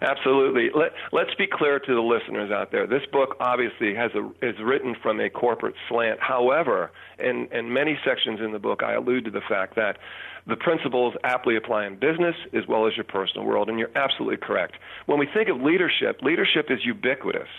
[0.01, 0.69] Absolutely.
[0.73, 2.87] Let, let's be clear to the listeners out there.
[2.87, 6.19] This book obviously has a, is written from a corporate slant.
[6.19, 9.97] However, in, in many sections in the book, I allude to the fact that
[10.45, 14.37] the principles aptly apply in business as well as your personal world, and you're absolutely
[14.37, 14.75] correct.
[15.05, 17.49] When we think of leadership, leadership is ubiquitous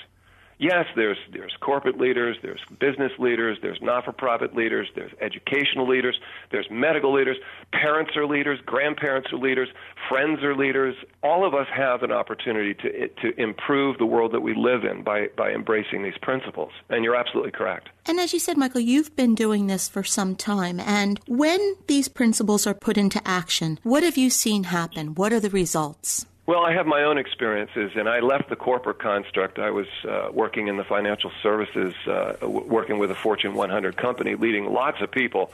[0.58, 6.18] yes, there's there's corporate leaders, there's business leaders, there's not-for-profit leaders, there's educational leaders,
[6.50, 7.36] there's medical leaders,
[7.72, 9.68] parents are leaders, grandparents are leaders,
[10.08, 10.94] friends are leaders.
[11.22, 15.02] All of us have an opportunity to to improve the world that we live in
[15.02, 16.72] by by embracing these principles.
[16.88, 17.88] And you're absolutely correct.
[18.06, 20.80] And as you said, Michael, you've been doing this for some time.
[20.80, 25.14] And when these principles are put into action, what have you seen happen?
[25.14, 26.26] What are the results?
[26.48, 29.58] Well, I have my own experiences, and I left the corporate construct.
[29.58, 33.98] I was uh, working in the financial services, uh, w- working with a Fortune 100
[33.98, 35.52] company, leading lots of people.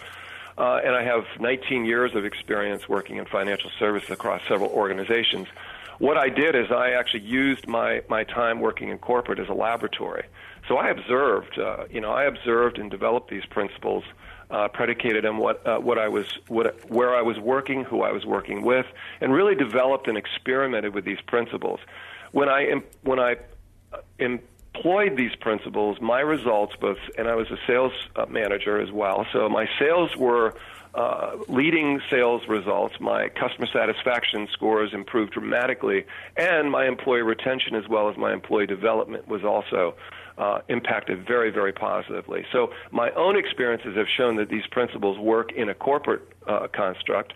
[0.57, 5.49] Uh, and I have 19 years of experience working in financial services across several organizations.
[5.99, 9.53] What I did is I actually used my, my time working in corporate as a
[9.53, 10.27] laboratory.
[10.69, 14.05] So I observed, uh, you know, I observed and developed these principles
[14.55, 18.13] uh, predicated on what uh, what I was what where I was working, who I
[18.13, 18.87] was working with,
[19.21, 21.81] and really developed and experimented with these principles.
[22.31, 23.37] When I when I
[23.93, 28.93] uh, employed these principles, my results both, and I was a sales uh, manager as
[28.93, 29.27] well.
[29.33, 30.55] So my sales were
[30.95, 32.95] uh, leading sales results.
[33.01, 38.67] My customer satisfaction scores improved dramatically, and my employee retention as well as my employee
[38.67, 39.97] development was also
[40.39, 42.45] uh, impacted very, very positively.
[42.53, 47.35] So my own experiences have shown that these principles work in a corporate uh, construct.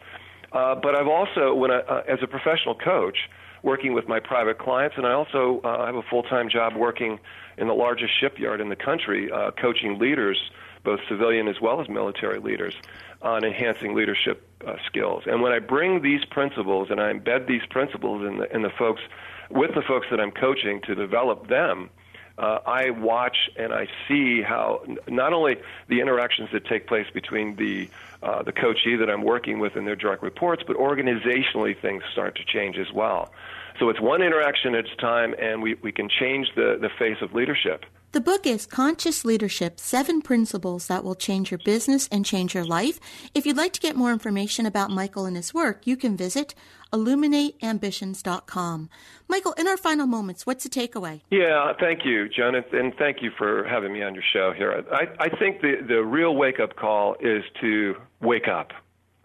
[0.53, 3.19] Uh, but I've also, when I, uh, as a professional coach,
[3.63, 7.19] working with my private clients, and I also uh, have a full-time job working
[7.57, 10.39] in the largest shipyard in the country, uh, coaching leaders,
[10.85, 12.75] both civilian as well as military leaders,
[13.21, 15.25] on enhancing leadership uh, skills.
[15.27, 18.71] And when I bring these principles and I embed these principles in the, in the
[18.71, 19.03] folks,
[19.51, 21.91] with the folks that I'm coaching to develop them,
[22.39, 25.57] uh, I watch and I see how not only
[25.89, 27.89] the interactions that take place between the
[28.23, 32.37] uh, the coachee that I'm working with and their direct reports, but organizationally things start
[32.37, 33.33] to change as well.
[33.79, 37.19] So it's one interaction at a time, and we, we can change the, the face
[37.23, 37.85] of leadership.
[38.13, 42.65] The book is Conscious Leadership Seven Principles That Will Change Your Business and Change Your
[42.65, 42.99] Life.
[43.35, 46.55] If you'd like to get more information about Michael and his work, you can visit
[46.91, 48.89] illuminateambitions.com.
[49.29, 51.21] Michael, in our final moments, what's the takeaway?
[51.31, 54.83] Yeah, thank you, Jonathan, and thank you for having me on your show here.
[54.91, 58.71] I, I think the, the real wake up call is to wake up.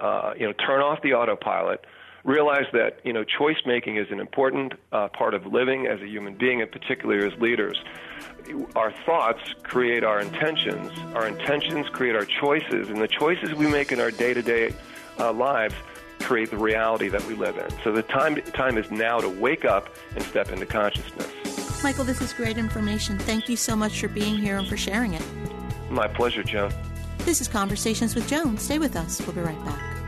[0.01, 1.85] Uh, you know, turn off the autopilot
[2.23, 6.07] realize that you know choice making is an important uh, part of living as a
[6.07, 7.81] human being, and particularly as leaders.
[8.75, 10.91] Our thoughts create our intentions.
[11.15, 14.73] Our intentions create our choices, and the choices we make in our day-to-day
[15.19, 15.75] uh, lives
[16.19, 17.69] create the reality that we live in.
[17.83, 21.27] So the time time is now to wake up and step into consciousness.
[21.83, 23.19] Michael, this is great information.
[23.19, 25.23] Thank you so much for being here and for sharing it.
[25.89, 26.71] My pleasure, Joan.
[27.19, 28.57] This is Conversations with Joan.
[28.57, 29.21] Stay with us.
[29.21, 30.02] We'll be right back.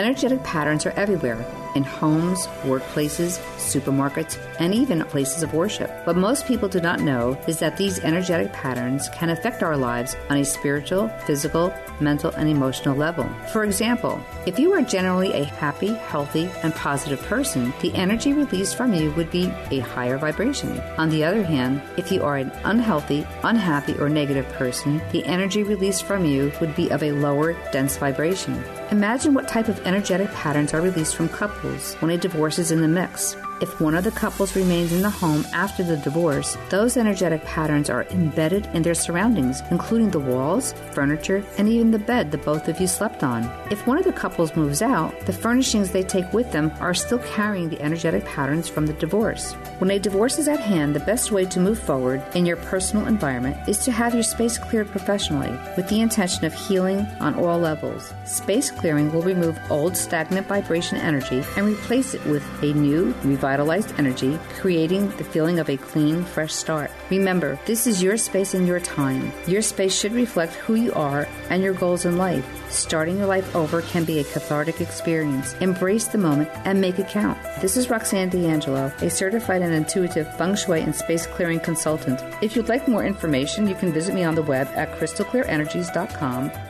[0.00, 1.44] Energetic patterns are everywhere
[1.74, 5.90] in homes, workplaces, supermarkets, and even places of worship.
[6.06, 10.16] What most people do not know is that these energetic patterns can affect our lives
[10.30, 11.70] on a spiritual, physical,
[12.00, 13.28] mental, and emotional level.
[13.52, 18.76] For example, if you are generally a happy, healthy, and positive person, the energy released
[18.76, 20.80] from you would be a higher vibration.
[20.98, 25.62] On the other hand, if you are an unhealthy, unhappy, or negative person, the energy
[25.62, 28.62] released from you would be of a lower, dense vibration.
[28.90, 32.80] Imagine what type of energetic patterns are released from couples when a divorce is in
[32.80, 33.36] the mix.
[33.60, 37.90] If one of the couples remains in the home after the divorce, those energetic patterns
[37.90, 42.68] are embedded in their surroundings, including the walls, furniture, and even the bed that both
[42.68, 43.44] of you slept on.
[43.70, 47.18] If one of the couples moves out, the furnishings they take with them are still
[47.18, 49.52] carrying the energetic patterns from the divorce.
[49.78, 53.08] When a divorce is at hand, the best way to move forward in your personal
[53.08, 57.58] environment is to have your space cleared professionally with the intention of healing on all
[57.58, 58.14] levels.
[58.24, 63.49] Space clearing will remove old stagnant vibration energy and replace it with a new, revitalized
[63.50, 66.90] revitalized energy, creating the feeling of a clean, fresh start.
[67.10, 69.32] Remember, this is your space and your time.
[69.48, 72.46] Your space should reflect who you are and your goals in life.
[72.70, 75.54] Starting your life over can be a cathartic experience.
[75.54, 77.38] Embrace the moment and make it count.
[77.60, 82.20] This is Roxanne D'Angelo, a certified and intuitive feng shui and space clearing consultant.
[82.40, 86.69] If you'd like more information, you can visit me on the web at crystalclearenergies.com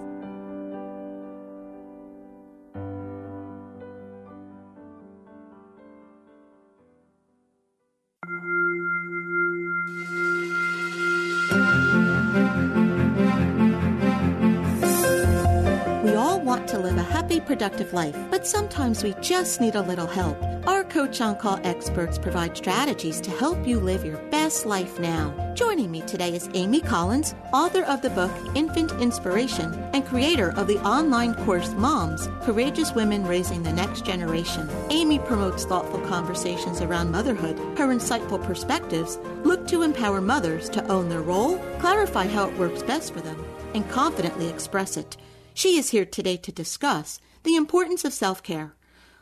[17.31, 20.37] Happy, productive life, but sometimes we just need a little help.
[20.67, 25.53] Our Coach on Call experts provide strategies to help you live your best life now.
[25.55, 30.67] Joining me today is Amy Collins, author of the book Infant Inspiration and creator of
[30.67, 34.69] the online course Moms Courageous Women Raising the Next Generation.
[34.89, 37.57] Amy promotes thoughtful conversations around motherhood.
[37.77, 42.83] Her insightful perspectives look to empower mothers to own their role, clarify how it works
[42.83, 45.15] best for them, and confidently express it.
[45.61, 48.73] She is here today to discuss the importance of self care.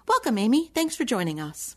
[0.07, 0.67] Welcome, Amy.
[0.73, 1.75] Thanks for joining us.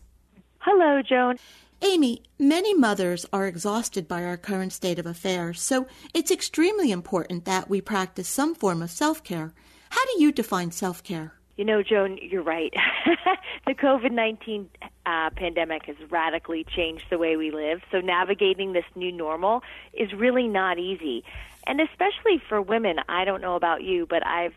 [0.59, 1.35] Hello, Joan.
[1.81, 7.43] Amy, many mothers are exhausted by our current state of affairs, so it's extremely important
[7.43, 9.53] that we practice some form of self care.
[9.89, 11.33] How do you define self care?
[11.55, 12.73] You know, Joan, you're right.
[13.67, 14.69] the COVID 19
[15.05, 19.61] uh, pandemic has radically changed the way we live, so navigating this new normal
[19.93, 21.23] is really not easy.
[21.67, 24.53] And especially for women, I don't know about you, but I've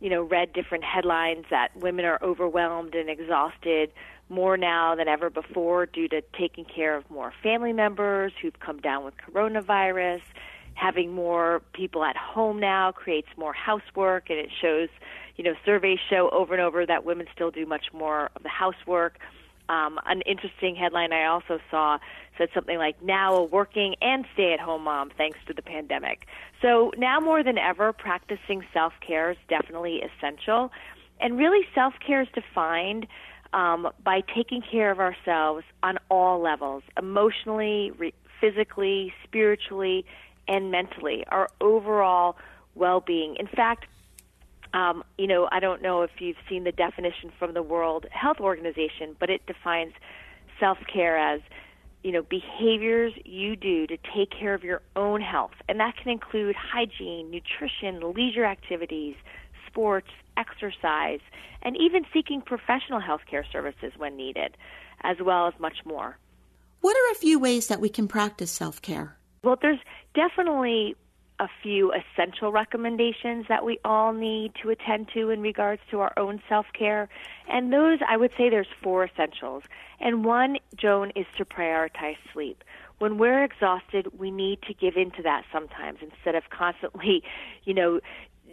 [0.00, 3.92] you know read different headlines that women are overwhelmed and exhausted
[4.28, 8.78] more now than ever before due to taking care of more family members who've come
[8.78, 10.20] down with coronavirus
[10.78, 14.88] having more people at home now creates more housework and it shows
[15.36, 18.48] you know surveys show over and over that women still do much more of the
[18.48, 19.18] housework
[19.68, 21.98] um, an interesting headline I also saw
[22.38, 26.26] said something like, now a working and stay at home mom thanks to the pandemic.
[26.62, 30.70] So now more than ever, practicing self care is definitely essential.
[31.20, 33.06] And really, self care is defined
[33.52, 40.04] um, by taking care of ourselves on all levels emotionally, re- physically, spiritually,
[40.48, 42.36] and mentally, our overall
[42.74, 43.36] well being.
[43.36, 43.86] In fact,
[44.74, 48.38] um, you know, I don't know if you've seen the definition from the World Health
[48.40, 49.92] Organization, but it defines
[50.60, 51.40] self care as,
[52.02, 55.54] you know, behaviors you do to take care of your own health.
[55.68, 59.16] And that can include hygiene, nutrition, leisure activities,
[59.66, 61.20] sports, exercise,
[61.62, 64.56] and even seeking professional health care services when needed,
[65.02, 66.18] as well as much more.
[66.80, 69.17] What are a few ways that we can practice self care?
[69.42, 69.80] Well, there's
[70.14, 70.96] definitely
[71.40, 76.12] a few essential recommendations that we all need to attend to in regards to our
[76.16, 77.08] own self care.
[77.48, 79.62] And those, I would say there's four essentials.
[80.00, 82.64] And one, Joan, is to prioritize sleep.
[82.98, 87.22] When we're exhausted, we need to give in to that sometimes instead of constantly,
[87.64, 88.00] you know,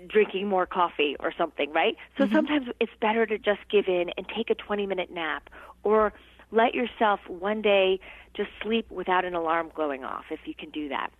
[0.07, 1.95] drinking more coffee or something, right?
[2.17, 2.35] So mm-hmm.
[2.35, 5.49] sometimes it's better to just give in and take a 20 minute nap
[5.83, 6.13] or
[6.51, 7.99] let yourself one day
[8.35, 11.11] just sleep without an alarm going off if you can do that.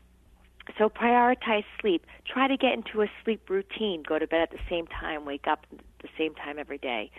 [0.78, 2.05] So prioritize sleep.
[2.26, 4.03] Try to get into a sleep routine.
[4.03, 7.11] Go to bed at the same time, wake up at the same time every day.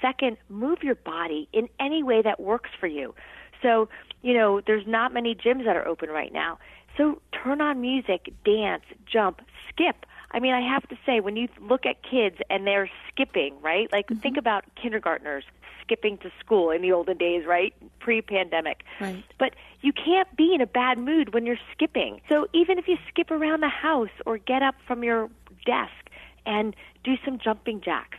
[0.00, 3.14] Second, move your body in any way that works for you.
[3.62, 3.88] So,
[4.22, 6.58] you know, there's not many gyms that are open right now.
[6.96, 10.04] So turn on music, dance, jump, skip.
[10.32, 13.90] I mean, I have to say, when you look at kids and they're skipping, right?
[13.92, 14.20] Like, mm-hmm.
[14.20, 15.44] think about kindergartners
[15.84, 17.74] skipping to school in the olden days, right?
[18.00, 18.82] Pre pandemic.
[19.00, 19.22] Right.
[19.38, 22.20] But you can't be in a bad mood when you're skipping.
[22.28, 25.30] So even if you skip around the house or get up from your
[25.64, 26.10] desk
[26.46, 28.18] and do some jumping jacks.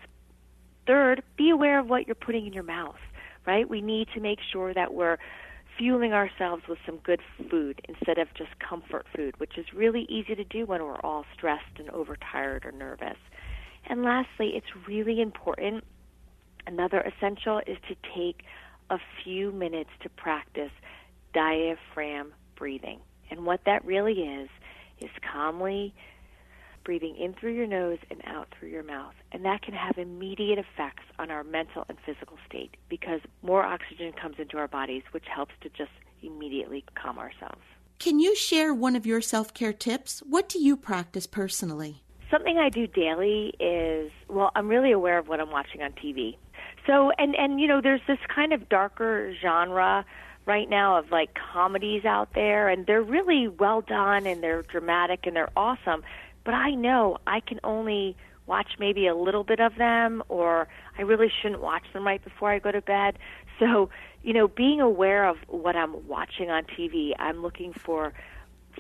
[0.88, 2.99] Third, be aware of what you're putting in your mouth,
[3.45, 3.68] right?
[3.68, 5.18] We need to make sure that we're
[5.78, 10.36] fueling ourselves with some good food instead of just comfort food, which is really easy
[10.36, 13.18] to do when we're all stressed and overtired or nervous.
[13.88, 15.84] And lastly, it's really important
[16.68, 18.43] Another essential is to take
[18.89, 20.72] a few minutes to practice
[21.34, 22.99] diaphragm breathing.
[23.30, 24.49] And what that really is,
[25.01, 25.93] is calmly
[26.84, 29.16] breathing in through your nose and out through your mouth.
[29.32, 34.13] And that can have immediate effects on our mental and physical state because more oxygen
[34.13, 35.91] comes into our bodies, which helps to just
[36.22, 37.61] immediately calm ourselves.
[37.99, 40.20] Can you share one of your self care tips?
[40.20, 42.03] What do you practice personally?
[42.30, 46.38] Something I do daily is well, I'm really aware of what I'm watching on TV.
[46.88, 50.06] So and and you know, there's this kind of darker genre
[50.46, 55.22] right now of like comedies out there and they're really well done and they're dramatic
[55.26, 56.04] and they're awesome.
[56.44, 58.16] But I know I can only
[58.46, 60.68] watch maybe a little bit of them, or
[60.98, 63.18] I really shouldn't watch them right before I go to bed.
[63.60, 63.90] So,
[64.22, 68.14] you know, being aware of what I'm watching on TV, I'm looking for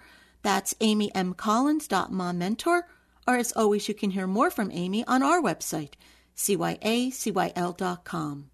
[0.43, 2.83] That's amymcollins.mommentor.
[3.27, 5.93] Or as always, you can hear more from Amy on our website,
[6.37, 8.51] cyacyl.com.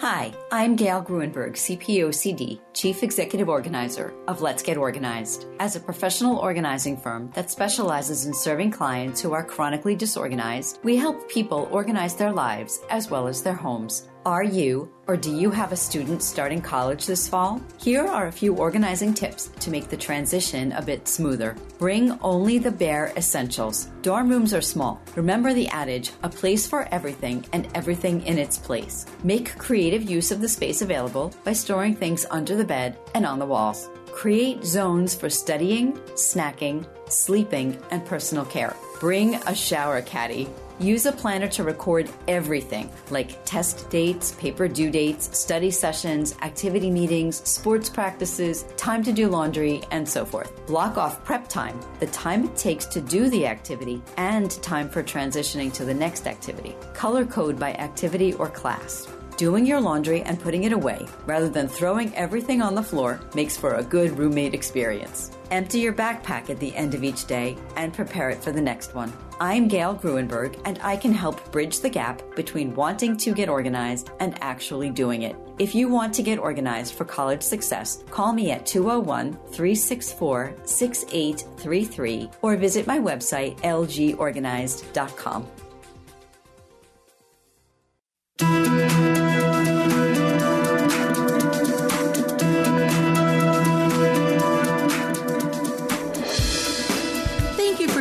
[0.00, 5.46] Hi, I'm Gail Gruenberg, CPOCD, Chief Executive Organizer of Let's Get Organized.
[5.58, 10.94] As a professional organizing firm that specializes in serving clients who are chronically disorganized, we
[10.94, 14.08] help people organize their lives as well as their homes.
[14.26, 17.62] Are you or do you have a student starting college this fall?
[17.78, 21.56] Here are a few organizing tips to make the transition a bit smoother.
[21.78, 23.88] Bring only the bare essentials.
[24.02, 25.00] Dorm rooms are small.
[25.14, 29.06] Remember the adage a place for everything and everything in its place.
[29.22, 33.38] Make creative use of the space available by storing things under the bed and on
[33.38, 33.88] the walls.
[34.12, 38.76] Create zones for studying, snacking, sleeping, and personal care.
[39.00, 40.48] Bring a shower caddy.
[40.80, 46.88] Use a planner to record everything like test dates, paper due dates, study sessions, activity
[46.88, 50.66] meetings, sports practices, time to do laundry, and so forth.
[50.66, 55.02] Block off prep time, the time it takes to do the activity, and time for
[55.02, 56.76] transitioning to the next activity.
[56.94, 59.08] Color code by activity or class.
[59.38, 63.56] Doing your laundry and putting it away, rather than throwing everything on the floor, makes
[63.56, 65.30] for a good roommate experience.
[65.52, 68.96] Empty your backpack at the end of each day and prepare it for the next
[68.96, 69.12] one.
[69.38, 74.10] I'm Gail Gruenberg, and I can help bridge the gap between wanting to get organized
[74.18, 75.36] and actually doing it.
[75.60, 82.30] If you want to get organized for college success, call me at 201 364 6833
[82.42, 85.46] or visit my website, lgorganized.com.